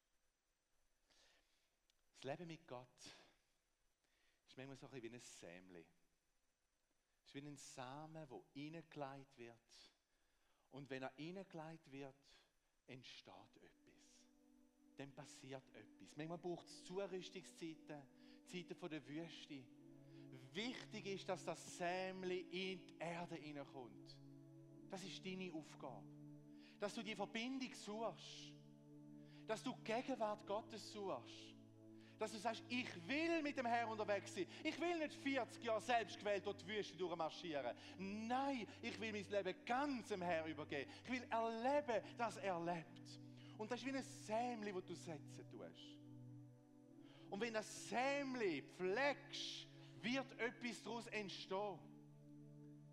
Das 2.17 2.25
Leben 2.25 2.49
mit 2.49 2.67
Gott 2.67 3.18
manchmal 4.59 4.77
so 4.77 4.87
ein 4.87 4.93
bisschen 4.93 5.13
wie 5.13 5.17
ein 5.17 5.23
Sämli. 5.23 5.87
Es 7.21 7.27
ist 7.29 7.35
wie 7.35 7.47
ein 7.47 7.57
Samen, 7.57 8.27
der 8.29 8.43
reingelegt 8.57 9.39
wird. 9.39 9.93
Und 10.73 10.91
wenn 10.91 11.03
er 11.03 11.13
reingelegt 11.17 11.91
wird, 11.93 12.17
entsteht 12.87 13.57
etwas. 13.57 14.25
Dann 14.97 15.13
passiert 15.13 15.63
etwas. 15.75 16.17
Manchmal 16.17 16.39
braucht 16.39 16.67
es 16.67 16.85
Zurüstungszeiten, 16.85 18.03
Zeiten 18.47 18.75
von 18.75 18.91
der 18.91 19.07
Wüste. 19.07 19.65
Wichtig 20.53 21.07
ist, 21.07 21.29
dass 21.29 21.45
das 21.45 21.79
Sämli 21.79 22.41
in 22.41 22.85
die 22.85 22.97
Erde 22.99 23.37
hineinkommt. 23.37 24.17
Das 24.91 25.05
ist 25.05 25.25
deine 25.25 25.53
Aufgabe. 25.53 26.07
Dass 26.81 26.95
du 26.95 27.03
die 27.03 27.15
Verbindung 27.15 27.73
suchst. 27.75 28.53
Dass 29.47 29.63
du 29.63 29.73
die 29.73 29.85
Gegenwart 29.85 30.45
Gottes 30.47 30.93
suchst. 30.93 31.58
Dass 32.19 32.33
du 32.33 32.39
sagst, 32.39 32.65
ich 32.69 32.89
will 33.07 33.43
mit 33.43 33.57
dem 33.57 33.67
Herrn 33.67 33.91
unterwegs 33.91 34.35
sein. 34.35 34.47
Ich 34.65 34.81
will 34.81 34.99
nicht 34.99 35.15
40 35.15 35.63
Jahre 35.63 35.81
selbst 35.81 36.19
gewählt 36.19 36.45
durch 36.45 36.57
die 36.57 36.67
Wüste 36.67 36.97
durchmarschieren. 36.97 37.77
Nein, 37.99 38.67
ich 38.83 39.01
will 39.01 39.13
mein 39.13 39.29
Leben 39.31 39.55
ganz 39.65 40.09
dem 40.09 40.23
Herrn 40.23 40.51
übergeben. 40.51 40.91
Ich 41.05 41.11
will 41.11 41.27
erleben, 41.31 42.05
dass 42.17 42.37
er 42.39 42.59
lebt. 42.61 43.21
Und 43.57 43.71
das 43.71 43.81
ist 43.81 43.87
wie 43.87 43.97
ein 43.97 44.03
Sämli, 44.03 44.73
das 44.73 44.85
du 44.85 44.95
setzen 44.95 45.49
tust. 45.51 45.99
Und 47.31 47.41
wenn 47.41 47.53
das 47.53 47.89
Sämli 47.89 48.63
pflegst, 48.77 49.69
wird 50.01 50.41
etwas 50.41 50.83
daraus 50.83 51.07
entstehen. 51.09 51.79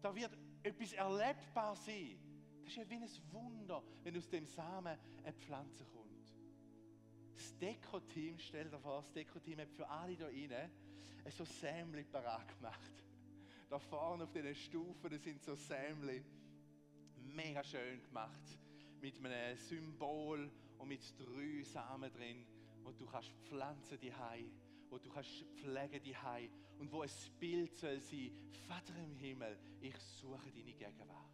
Da 0.01 0.13
wird 0.15 0.31
etwas 0.63 0.93
erlebbar 0.93 1.75
sein. 1.75 2.19
Das 2.63 2.71
ist 2.71 2.77
ja 2.77 2.89
wie 2.89 2.95
ein 2.95 3.09
Wunder, 3.31 3.83
wenn 4.03 4.17
aus 4.17 4.27
dem 4.27 4.45
Samen 4.45 4.97
eine 5.23 5.33
Pflanze 5.33 5.85
kommt. 5.85 5.94
Das 7.35 7.57
Deko-Team, 7.57 8.37
stell 8.39 8.69
dir 8.69 8.79
vor, 8.79 9.01
das 9.01 9.11
Deko-Team 9.11 9.59
hat 9.59 9.69
für 9.71 9.87
alle 9.89 10.11
hier 10.13 10.57
rein 10.57 10.71
so 11.31 11.43
Sämli 11.43 12.03
parat 12.03 12.47
gemacht. 12.55 12.91
Da 13.69 13.79
vorne 13.79 14.23
auf 14.23 14.31
diesen 14.31 14.55
Stufen 14.55 15.09
das 15.09 15.23
sind 15.23 15.43
so 15.43 15.55
Sämli. 15.55 16.23
Mega 17.17 17.63
schön 17.63 18.01
gemacht. 18.03 18.57
Mit 19.01 19.17
einem 19.23 19.57
Symbol 19.57 20.49
und 20.77 20.87
mit 20.87 21.01
drei 21.19 21.61
Samen 21.63 22.11
drin, 22.13 22.45
wo 22.83 22.91
du 22.91 23.05
kannst 23.05 23.31
pflanzen 23.43 23.99
die 23.99 24.13
wo 24.89 24.97
du 24.97 25.09
kannst 25.09 25.43
pflegen 25.55 26.01
die 26.03 26.15
und 26.79 26.91
wo 26.91 27.01
ein 27.01 27.09
Bild 27.39 27.75
soll 27.77 27.99
sein, 27.99 28.31
Vater 28.67 28.93
im 29.03 29.15
Himmel, 29.15 29.57
ich 29.81 29.97
suche 29.97 30.51
deine 30.51 30.73
Gegenwart. 30.73 31.25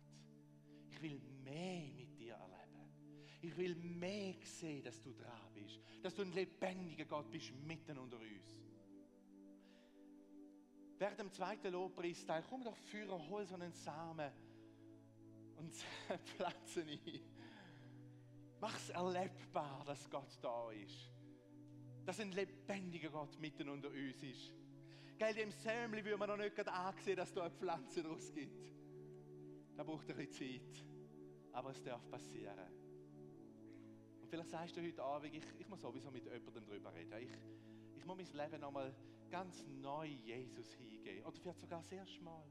Ich 0.90 1.02
will 1.02 1.20
mehr 1.44 1.84
erleben. 1.84 2.01
Ich 3.42 3.58
will 3.58 3.76
mehr 3.76 4.36
sehen, 4.44 4.84
dass 4.84 5.02
du 5.02 5.14
dran 5.14 5.52
bist, 5.54 5.80
dass 6.04 6.14
du 6.14 6.22
ein 6.22 6.32
lebendiger 6.32 7.06
Gott 7.06 7.30
bist 7.32 7.52
mitten 7.66 7.98
unter 7.98 8.18
uns. 8.18 8.62
Während 11.00 11.20
dem 11.20 11.32
zweiten 11.32 11.72
Lobpreisteil, 11.72 12.44
komm 12.48 12.64
doch 12.64 12.78
führen, 12.78 13.28
hol 13.28 13.44
so 13.48 13.56
einen 13.56 13.74
Samen 13.74 14.32
und 15.56 15.74
pflanze 16.26 16.84
ihn. 16.84 17.22
Mach 18.60 18.76
es 18.76 18.90
erlebbar, 18.90 19.84
dass 19.88 20.08
Gott 20.08 20.38
da 20.40 20.72
ist. 20.72 21.10
Dass 22.06 22.20
ein 22.20 22.32
lebendiger 22.32 23.10
Gott 23.10 23.40
mitten 23.40 23.70
unter 23.70 23.90
uns 23.90 24.22
ist. 24.22 24.54
Gell, 25.18 25.38
im 25.38 25.52
Sämli 25.52 26.06
würde 26.06 26.18
man 26.18 26.30
noch 26.30 26.38
nicht 26.38 26.68
ansehen, 26.68 27.16
dass 27.16 27.34
da 27.34 27.46
eine 27.46 27.56
Pflanze 27.56 28.04
draus 28.04 28.32
gibt. 28.32 28.72
Da 29.76 29.84
braucht 29.84 30.06
bisschen 30.06 30.32
Zeit. 30.32 30.86
Aber 31.54 31.72
es 31.72 31.82
darf 31.82 32.08
passieren. 32.10 32.81
Vielleicht 34.32 34.50
sagst 34.50 34.78
du 34.78 34.82
heute 34.82 35.04
Abend, 35.04 35.36
ich, 35.36 35.44
ich 35.60 35.68
muss 35.68 35.82
sowieso 35.82 36.10
mit 36.10 36.24
jemandem 36.24 36.66
darüber 36.66 36.94
reden. 36.96 37.18
Ich, 37.20 37.98
ich 37.98 38.06
muss 38.06 38.16
mein 38.16 38.46
Leben 38.46 38.62
nochmal 38.62 38.96
ganz 39.30 39.62
neu 39.68 40.06
Jesus 40.06 40.74
hingeben. 40.76 41.26
Oder 41.26 41.38
vielleicht 41.38 41.60
sogar 41.60 41.82
das 41.82 41.92
erste 41.92 42.24
Mal. 42.24 42.42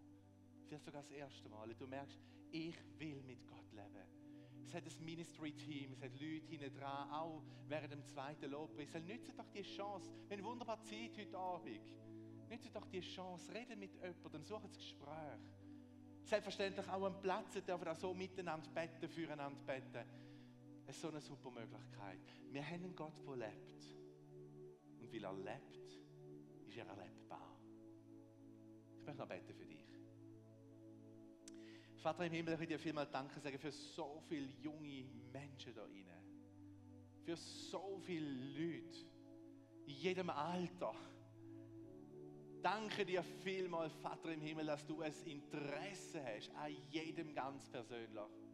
Vielleicht 0.69 0.85
sogar 0.85 1.01
das 1.01 1.11
erste 1.11 1.49
Mal. 1.49 1.75
Du 1.75 1.87
merkst, 1.87 2.19
ich 2.51 2.77
will 2.99 3.23
mit 3.23 3.47
Gott 3.49 3.73
leben. 3.73 4.07
Es 4.67 4.75
hat 4.75 4.85
ein 4.85 5.05
Ministry-Team, 5.07 5.93
es 5.93 6.03
hat 6.03 6.13
Leute 6.21 6.47
hinten 6.49 6.79
dran, 6.79 7.11
auch 7.13 7.43
während 7.67 7.95
dem 7.95 8.05
zweiten 8.05 8.51
Lobpreis. 8.51 8.93
Nützt 9.03 9.39
doch 9.39 9.49
die 9.49 9.63
Chance. 9.63 10.11
Wir 10.29 10.37
haben 10.37 10.45
wunderbar 10.45 10.83
Zeit 10.83 11.17
heute 11.17 11.39
Abend. 11.39 11.81
Nützt 12.51 12.77
doch 12.77 12.87
die 12.89 13.01
Chance, 13.01 13.55
reden 13.55 13.79
mit 13.79 13.95
jemandem, 13.95 14.45
sucht 14.45 14.65
das 14.65 14.77
Gespräch. 14.77 15.41
Selbstverständlich 16.25 16.87
auch 16.91 17.07
am 17.07 17.23
Platz 17.23 17.55
dürfen 17.55 17.89
auch 17.89 17.97
so 17.97 18.13
miteinander 18.13 18.69
beten, 18.69 19.09
füreinander 19.09 19.59
beten. 19.63 20.30
Es 20.91 20.97
ist 20.97 21.03
so 21.03 21.09
eine 21.09 21.21
super 21.21 21.53
Möglichkeit. 21.53 22.19
Wir 22.51 22.67
haben 22.67 22.83
einen 22.83 22.97
Gott, 22.97 23.15
der 23.25 23.37
lebt. 23.37 23.85
Und 24.99 25.13
weil 25.13 25.23
er 25.23 25.33
lebt, 25.33 25.93
ist 26.67 26.77
er 26.77 26.87
erlebbar. 26.87 27.57
Ich 28.99 29.07
möchte 29.07 29.21
noch 29.21 29.29
beten 29.29 29.55
für 29.55 29.67
dich. 29.67 29.87
Vater 31.95 32.27
im 32.27 32.33
Himmel, 32.33 32.55
ich 32.55 32.61
will 32.61 32.67
dir 32.67 32.79
vielmal 32.81 33.07
Danke 33.07 33.39
sagen 33.39 33.57
für 33.61 33.71
so 33.71 34.21
viele 34.29 34.49
junge 34.61 35.05
Menschen 35.33 35.73
da 35.77 35.85
rein. 35.85 36.25
Für 37.25 37.37
so 37.37 38.01
viele 38.01 38.29
Leute 38.29 38.99
in 39.87 39.95
jedem 39.95 40.29
Alter 40.29 40.93
Danke 42.63 43.07
dir 43.07 43.23
vielmals, 43.23 43.95
Vater 43.95 44.33
im 44.33 44.41
Himmel, 44.41 44.67
dass 44.67 44.85
du 44.85 45.01
ein 45.01 45.15
Interesse 45.25 46.23
hast 46.23 46.51
an 46.57 46.73
jedem 46.91 47.33
ganz 47.33 47.71
persönlich. 47.71 48.50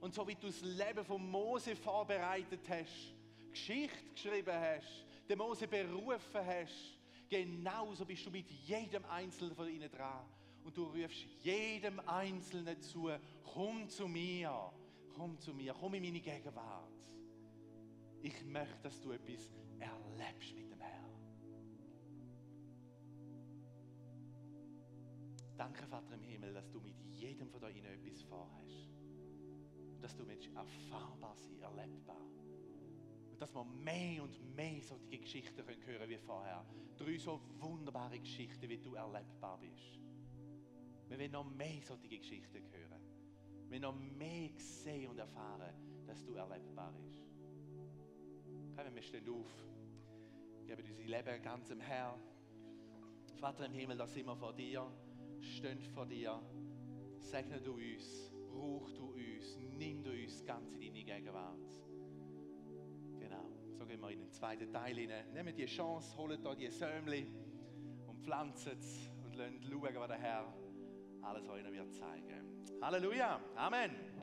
Und 0.00 0.14
so 0.14 0.26
wie 0.26 0.34
du 0.34 0.46
das 0.46 0.62
Leben 0.62 1.04
von 1.04 1.30
Mose 1.30 1.76
vorbereitet 1.76 2.60
hast, 2.68 3.14
Geschichte 3.50 4.12
geschrieben 4.14 4.54
hast, 4.54 5.04
den 5.28 5.38
Mose 5.38 5.68
berufen 5.68 6.46
hast, 6.46 6.98
genauso 7.28 8.04
bist 8.04 8.24
du 8.24 8.30
mit 8.30 8.50
jedem 8.50 9.04
Einzelnen 9.04 9.54
von 9.54 9.68
ihnen 9.68 9.90
dran. 9.90 10.26
Und 10.64 10.76
du 10.76 10.84
rufst 10.84 11.24
jedem 11.42 12.00
Einzelnen 12.00 12.80
zu, 12.80 13.10
komm 13.44 13.88
zu 13.88 14.08
mir, 14.08 14.72
komm 15.14 15.38
zu 15.38 15.52
mir, 15.52 15.74
komm 15.78 15.94
in 15.94 16.02
meine 16.02 16.20
Gegenwart. 16.20 16.90
Ich 18.22 18.44
möchte, 18.44 18.78
dass 18.82 19.00
du 19.00 19.12
etwas 19.12 19.50
erlebst 19.78 20.54
mit 20.54 20.70
dem 20.70 20.80
Herrn. 20.80 21.10
Danke, 25.56 25.86
Vater 25.86 26.14
im 26.14 26.22
Himmel, 26.22 26.52
dass 26.54 26.70
du 26.70 26.80
mit 26.80 26.98
jedem 27.00 27.50
von 27.50 27.62
ihnen 27.74 27.86
etwas 27.86 28.22
vorhast. 28.22 28.99
Dass 30.00 30.16
du 30.16 30.24
Menschen 30.24 30.56
erfahrbar 30.56 31.36
sein, 31.36 31.60
erlebbar. 31.60 32.20
Und 33.30 33.40
dass 33.40 33.54
wir 33.54 33.64
mehr 33.64 34.22
und 34.22 34.56
mehr 34.56 34.82
solche 34.82 35.18
Geschichten 35.18 35.64
können 35.64 35.86
hören 35.86 36.08
wie 36.08 36.18
vorher. 36.18 36.64
Drei 36.96 37.18
so 37.18 37.40
wunderbare 37.58 38.18
Geschichten, 38.18 38.68
wie 38.68 38.78
du 38.78 38.94
erlebbar 38.94 39.58
bist. 39.58 40.00
Wir 41.08 41.18
wollen 41.18 41.32
noch 41.32 41.44
mehr 41.44 41.82
solche 41.82 42.18
Geschichten 42.18 42.62
hören. 42.70 43.00
Wir 43.68 43.70
wollen 43.70 43.82
noch 43.82 44.18
mehr 44.18 44.50
sehen 44.56 45.10
und 45.10 45.18
erfahren, 45.18 45.74
dass 46.06 46.24
du 46.24 46.34
erlebbar 46.34 46.92
bist. 46.92 47.24
Kommen 48.76 48.94
wir 48.94 49.02
stehen 49.02 49.28
auf, 49.28 49.52
geben 50.66 50.84
unser 50.88 51.04
Leben 51.04 51.42
ganz 51.42 51.68
dem 51.68 51.80
Herrn. 51.80 52.20
Vater 53.36 53.66
im 53.66 53.72
Himmel, 53.72 53.96
da 53.96 54.06
sind 54.06 54.26
wir 54.26 54.36
vor 54.36 54.52
dir 54.52 54.90
stehen 55.40 55.80
vor 55.94 56.06
dir. 56.06 56.40
Segne 57.18 57.60
du 57.60 57.74
uns, 57.74 58.32
brauch 58.60 58.90
du 58.92 59.12
uns, 59.12 59.56
nimm 59.78 60.02
du 60.02 60.10
uns 60.10 60.44
ganz 60.44 60.74
in 60.74 60.80
deine 60.92 61.04
Gegenwart. 61.04 61.58
Genau, 63.18 63.50
so 63.72 63.86
gehen 63.86 64.00
wir 64.00 64.10
in 64.10 64.18
den 64.18 64.30
zweiten 64.30 64.70
Teil 64.70 64.96
hinein. 64.96 65.32
Nehmen 65.32 65.54
die 65.54 65.64
Chance, 65.64 66.16
holen 66.16 66.42
da 66.42 66.54
die 66.54 66.68
Sämli 66.68 67.26
und 68.06 68.20
pflanzen 68.22 68.78
es 68.78 69.10
und 69.24 69.34
schauen, 69.34 69.94
was 69.94 70.08
der 70.08 70.18
Herr 70.18 70.54
alles 71.22 71.48
euch 71.48 71.64
wird 71.64 71.94
zeigen. 71.94 72.66
Halleluja, 72.82 73.40
Amen. 73.56 74.19